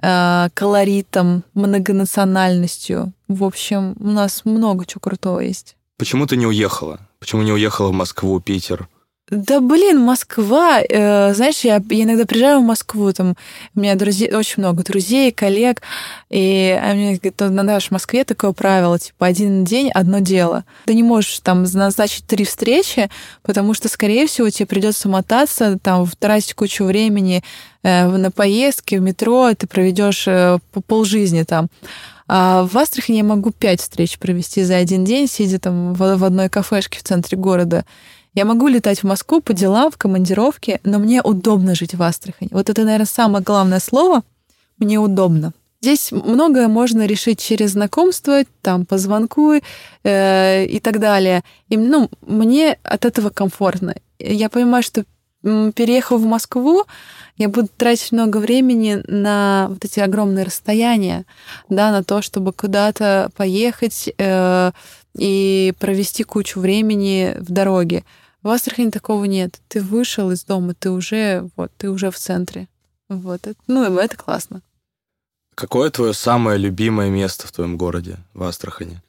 э, 0.03 0.49
колоритом, 0.53 1.45
многонациональностью. 1.55 3.12
В 3.29 3.45
общем, 3.45 3.97
у 4.01 4.11
нас 4.11 4.45
много 4.45 4.85
чего 4.85 5.01
крутого 5.01 5.41
есть. 5.41 5.77
Почему 5.97 6.27
ты 6.27 6.37
не 6.37 6.47
уехала? 6.47 6.99
Почему 7.21 7.43
не 7.43 7.53
уехала 7.53 7.89
в 7.89 7.93
Москву, 7.93 8.39
Питер? 8.41 8.89
Да, 9.35 9.61
блин, 9.61 10.01
Москва, 10.01 10.80
э, 10.80 11.35
знаешь, 11.35 11.61
я, 11.61 11.82
я 11.91 12.05
иногда 12.05 12.24
приезжаю 12.24 12.61
в 12.61 12.64
Москву, 12.64 13.12
там 13.12 13.35
у 13.74 13.80
меня 13.80 13.97
друзей, 13.97 14.32
очень 14.32 14.62
много 14.62 14.85
друзей, 14.85 15.32
коллег, 15.32 15.82
и 16.30 16.78
они 16.80 17.16
говорят, 17.16 17.41
на 17.66 17.80
в 17.80 17.91
Москве 17.91 18.24
такое 18.24 18.53
правило, 18.53 18.97
типа, 18.97 19.26
один 19.26 19.64
день, 19.64 19.91
одно 19.91 20.20
дело. 20.20 20.64
Ты 20.87 20.95
не 20.95 21.03
можешь 21.03 21.41
там 21.41 21.64
назначить 21.64 22.26
три 22.26 22.45
встречи, 22.45 23.11
потому 23.43 23.74
что, 23.74 23.89
скорее 23.89 24.28
всего, 24.28 24.49
тебе 24.51 24.66
придется 24.66 25.09
мотаться, 25.09 25.80
там, 25.82 26.09
тратить 26.20 26.55
кучу 26.55 26.85
времени 26.85 27.43
э, 27.82 28.07
на 28.07 28.30
поездки, 28.30 28.95
в 28.95 29.03
метро, 29.03 29.53
ты 29.55 29.66
проведешь 29.66 30.28
э, 30.28 30.59
полжизни 30.87 31.43
там. 31.43 31.68
А 32.26 32.64
в 32.64 32.76
Астрахани 32.78 33.18
я 33.18 33.24
могу 33.24 33.51
пять 33.51 33.80
встреч 33.80 34.18
провести 34.18 34.62
за 34.62 34.76
один 34.76 35.05
день, 35.05 35.26
сидя 35.26 35.59
там 35.59 35.93
в, 35.93 36.16
в 36.16 36.24
одной 36.24 36.49
кафешке 36.49 36.99
в 36.99 37.03
центре 37.03 37.37
города. 37.37 37.85
Я 38.35 38.45
могу 38.45 38.66
летать 38.66 39.01
в 39.01 39.07
Москву 39.07 39.41
по 39.41 39.53
делам, 39.53 39.91
в 39.91 39.97
командировке, 39.97 40.80
но 40.85 40.99
мне 40.99 41.22
удобно 41.22 41.74
жить 41.74 41.95
в 41.95 42.03
Астрахани. 42.03 42.49
Вот 42.53 42.68
это, 42.68 42.82
наверное, 42.82 43.07
самое 43.07 43.45
главное 43.45 43.80
слово. 43.80 44.22
Мне 44.78 44.99
удобно. 44.99 45.53
Здесь 45.80 46.11
многое 46.12 46.66
можно 46.66 47.07
решить 47.07 47.41
через 47.41 47.72
знакомство, 47.72 48.43
там, 48.62 48.87
по 48.87 48.99
звонку 48.99 49.53
э, 50.03 50.64
и 50.64 50.80
так 50.80 50.99
далее. 50.99 51.45
И, 51.68 51.76
ну, 51.76 52.09
мне 52.26 52.78
от 52.82 53.05
этого 53.05 53.30
комфортно. 53.30 53.95
Я 54.18 54.49
понимаю, 54.49 54.82
что 54.82 55.05
переехав 55.43 56.20
в 56.20 56.24
Москву, 56.24 56.85
я 57.37 57.49
буду 57.49 57.68
тратить 57.76 58.12
много 58.12 58.39
времени 58.39 59.03
на 59.07 59.66
вот 59.68 59.85
эти 59.85 60.01
огромные 60.01 60.45
расстояния, 60.45 61.24
да, 61.68 61.93
на 61.93 62.03
то, 62.03 62.22
чтобы 62.22 62.53
куда-то 62.53 63.30
поехать 63.37 64.09
э, 64.16 64.72
и 65.18 65.74
провести 65.78 66.24
кучу 66.24 66.61
времени 66.61 67.37
в 67.39 67.53
дороге. 67.53 68.05
В 68.45 68.49
Астрахани 68.51 68.91
такого 68.91 69.25
нет. 69.25 69.59
Ты 69.69 69.81
вышел 69.81 70.31
из 70.31 70.45
дома, 70.45 70.75
ты 70.75 70.91
уже, 70.91 71.49
вот, 71.57 71.73
ты 71.79 71.91
уже 71.91 72.11
в 72.11 72.17
центре. 72.19 72.69
Вот. 73.09 73.41
Ну, 73.67 73.99
это 73.99 74.17
классно. 74.17 74.61
Какое 75.55 75.91
твое 75.91 76.13
самое 76.13 76.59
любимое 76.59 77.09
место 77.09 77.47
в 77.47 77.53
твоем 77.53 77.79
городе, 77.79 78.19
в 78.35 78.43
Астрахани? 78.43 79.01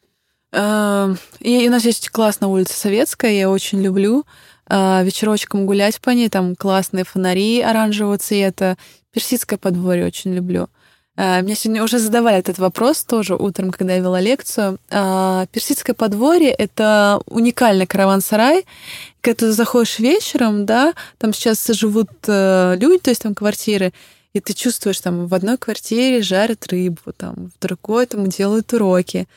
Эм, 0.54 1.18
и 1.40 1.68
у 1.68 1.72
нас 1.72 1.84
есть 1.84 2.10
классная 2.12 2.48
улица 2.48 2.76
Советская, 2.76 3.32
я 3.32 3.50
очень 3.50 3.82
люблю. 3.82 4.26
э, 4.68 5.04
вечерочком 5.04 5.66
гулять 5.66 6.00
по 6.00 6.10
ней, 6.12 6.30
там 6.30 6.56
классные 6.56 7.04
фонари 7.04 7.62
оранжевого 7.62 8.18
цвета. 8.18 8.78
Персидское 9.12 9.60
подворье 9.60 10.06
очень 10.08 10.34
люблю. 10.34 10.70
Э, 11.18 11.42
мне 11.42 11.56
сегодня 11.56 11.84
уже 11.84 12.00
задавали 12.00 12.38
этот 12.38 12.58
вопрос 12.58 13.04
тоже 13.04 13.36
утром, 13.36 13.72
когда 13.72 13.94
я 13.94 14.00
вела 14.00 14.22
лекцию. 14.22 14.80
Персидское 14.90 15.94
подворье— 15.94 16.52
это 16.58 17.22
уникальный 17.26 17.86
караван-сарай. 17.86 18.66
Когда 19.26 19.47
ты 19.47 19.51
заходишь 19.53 19.97
вечером, 19.97 20.67
да, 20.67 20.93
там 21.17 21.34
сейчас 21.34 21.65
живут 21.69 22.11
э, 22.28 22.76
люди, 22.80 22.99
то 22.99 23.09
есть 23.09 23.23
там 23.23 23.34
квартиры, 23.34 23.91
и 24.34 24.39
ты 24.39 24.53
чувствуешь, 24.53 24.99
там 24.99 25.26
в 25.26 25.34
одной 25.34 25.57
квартире 25.57 26.21
жарят 26.21 26.67
рыбу, 26.67 27.11
там 27.17 27.49
в 27.49 27.59
другой 27.59 28.05
там 28.05 28.28
делают 28.28 28.71
уроки, 28.73 29.28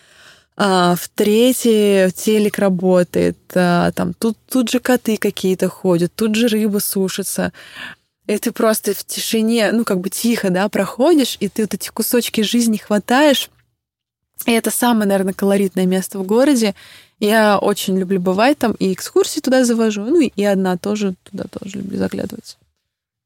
а 0.59 0.95
в 0.95 1.09
третьей 1.09 2.11
телек 2.11 2.59
работает, 2.59 3.39
а, 3.55 3.91
там 3.93 4.13
тут, 4.13 4.37
тут 4.47 4.69
же 4.69 4.79
коты 4.79 5.17
какие-то 5.17 5.71
ходят, 5.71 6.13
тут 6.15 6.35
же 6.35 6.49
рыба 6.49 6.81
сушится. 6.81 7.55
И 8.27 8.37
ты 8.37 8.53
просто 8.53 8.93
в 8.93 9.03
тишине, 9.07 9.73
ну, 9.73 9.85
как 9.85 10.01
бы 10.01 10.11
тихо, 10.11 10.51
да, 10.51 10.69
проходишь, 10.69 11.39
и 11.41 11.49
ты 11.49 11.63
вот 11.63 11.73
эти 11.73 11.89
кусочки 11.89 12.43
жизни 12.43 12.77
хватаешь. 12.77 13.49
И 14.45 14.53
это 14.53 14.71
самое, 14.71 15.09
наверное, 15.09 15.33
колоритное 15.33 15.87
место 15.87 16.19
в 16.19 16.27
городе. 16.27 16.75
Я 17.21 17.59
очень 17.59 17.99
люблю 17.99 18.21
бывать 18.21 18.59
там, 18.59 18.73
и 18.73 18.93
экскурсии 18.93 19.41
туда 19.41 19.65
завожу, 19.65 20.03
ну, 20.05 20.21
и 20.21 20.45
одна 20.45 20.77
тоже 20.77 21.15
туда 21.31 21.45
тоже 21.51 21.79
люблю 21.79 21.99
заглядывать. 21.99 22.59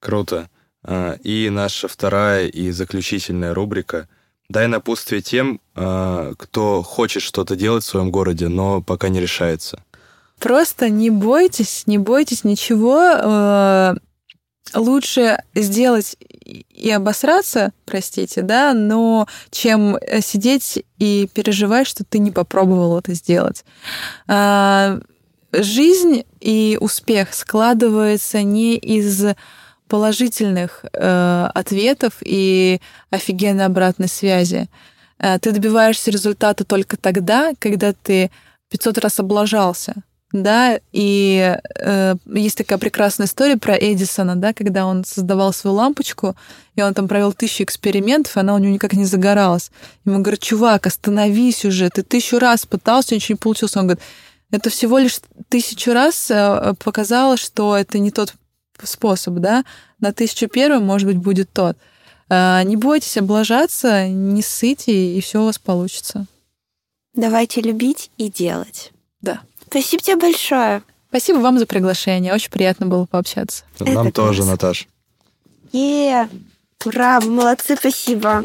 Круто. 0.01 0.49
А, 0.83 1.17
и 1.23 1.51
наша 1.51 1.89
вторая 1.89 2.49
и 2.49 2.71
заключительная 2.71 3.55
рубрика 3.55 4.09
«Дай 4.49 4.67
напутствие 4.67 5.23
тем, 5.23 5.61
а, 5.75 6.33
кто 6.37 6.83
хочет 6.83 7.23
что-то 7.23 7.55
делать 7.55 7.85
в 7.85 7.87
своем 7.87 8.11
городе, 8.11 8.49
но 8.49 8.81
пока 8.83 9.09
не 9.09 9.21
решается». 9.21 9.83
Просто 10.39 10.89
не 10.89 11.11
бойтесь, 11.11 11.87
не 11.87 11.99
бойтесь 11.99 12.43
ничего. 12.43 13.97
Э, 14.73 14.79
лучше 14.79 15.43
сделать 15.55 16.17
и 16.45 16.91
обосраться, 16.91 17.73
простите, 17.85 18.43
да, 18.43 18.75
но 18.75 19.27
чем 19.51 19.97
сидеть 20.21 20.85
и 20.99 21.29
переживать, 21.33 21.87
что 21.87 22.05
ты 22.05 22.19
не 22.19 22.31
попробовал 22.31 22.99
это 22.99 23.15
сделать. 23.15 23.65
А, 24.27 24.99
жизнь 25.53 26.25
и 26.41 26.79
успех 26.81 27.35
складывается 27.35 28.43
не 28.43 28.77
из 28.77 29.25
положительных 29.89 30.87
э, 30.93 31.49
ответов 31.55 32.15
и 32.23 32.81
офигенной 33.11 33.67
обратной 33.67 34.09
связи. 34.09 34.71
Э, 35.19 35.39
ты 35.39 35.53
добиваешься 35.53 36.11
результата 36.11 36.65
только 36.65 36.97
тогда, 36.97 37.53
когда 37.59 37.93
ты 37.93 38.31
500 38.71 38.99
раз 38.99 39.21
облажался. 39.21 39.95
Да, 40.33 40.81
и 40.93 41.59
э, 41.79 42.15
есть 42.27 42.57
такая 42.57 42.79
прекрасная 42.79 43.27
история 43.27 43.59
про 43.59 43.75
Эдисона, 43.75 44.35
да, 44.35 44.55
когда 44.55 44.87
он 44.87 45.05
создавал 45.05 45.53
свою 45.53 45.77
лампочку, 45.77 46.35
и 46.75 46.81
он 46.81 46.95
там 46.95 47.07
провел 47.07 47.35
тысячу 47.35 47.65
экспериментов, 47.65 48.37
и 48.37 48.41
она 48.41 48.55
у 48.55 48.59
него 48.59 48.73
никак 48.73 48.95
не 48.95 49.05
загоралась. 49.05 49.71
Ему 50.07 50.21
говорят, 50.23 50.41
чувак, 50.41 50.87
остановись 50.87 51.67
уже, 51.67 51.91
ты 51.91 52.03
тысячу 52.03 52.39
раз 52.39 52.65
пытался, 52.65 53.15
ничего 53.15 53.35
не 53.35 53.41
получилось. 53.41 53.77
Он 53.77 53.89
говорит, 53.89 54.03
это 54.51 54.71
всего 54.71 54.99
лишь 54.99 55.21
тысячу 55.51 55.93
раз 55.93 56.31
э, 56.31 56.75
показало, 56.83 57.37
что 57.37 57.77
это 57.77 57.99
не 57.99 58.11
тот 58.11 58.35
способ, 58.83 59.35
да, 59.35 59.65
на 60.01 60.13
тысячу 60.13 60.49
первым, 60.49 60.87
может 60.87 61.07
быть, 61.07 61.19
будет 61.19 61.51
тот. 61.53 61.77
А, 62.29 62.63
не 62.63 62.77
бойтесь 62.77 63.19
облажаться, 63.19 64.09
не 64.09 64.43
ссыте, 64.43 65.17
и 65.17 65.21
все 65.21 65.43
у 65.43 65.45
вас 65.45 65.59
получится. 65.59 66.27
Давайте 67.15 67.61
любить 67.61 68.11
и 68.17 68.31
делать. 68.31 68.93
Да. 69.21 69.43
Спасибо 69.73 70.03
тебе 70.03 70.17
большое. 70.17 70.83
Спасибо 71.09 71.39
вам 71.39 71.59
за 71.59 71.65
приглашение. 71.65 72.35
Очень 72.35 72.51
приятно 72.51 72.85
было 72.85 73.07
пообщаться. 73.07 73.65
Нам 73.81 74.07
Это 74.07 74.15
тоже, 74.15 74.43
класс. 74.43 74.51
Наташ. 74.51 74.89
Е, 75.73 76.29
ура, 76.85 77.23
молодцы, 77.23 77.77
спасибо. 77.77 78.45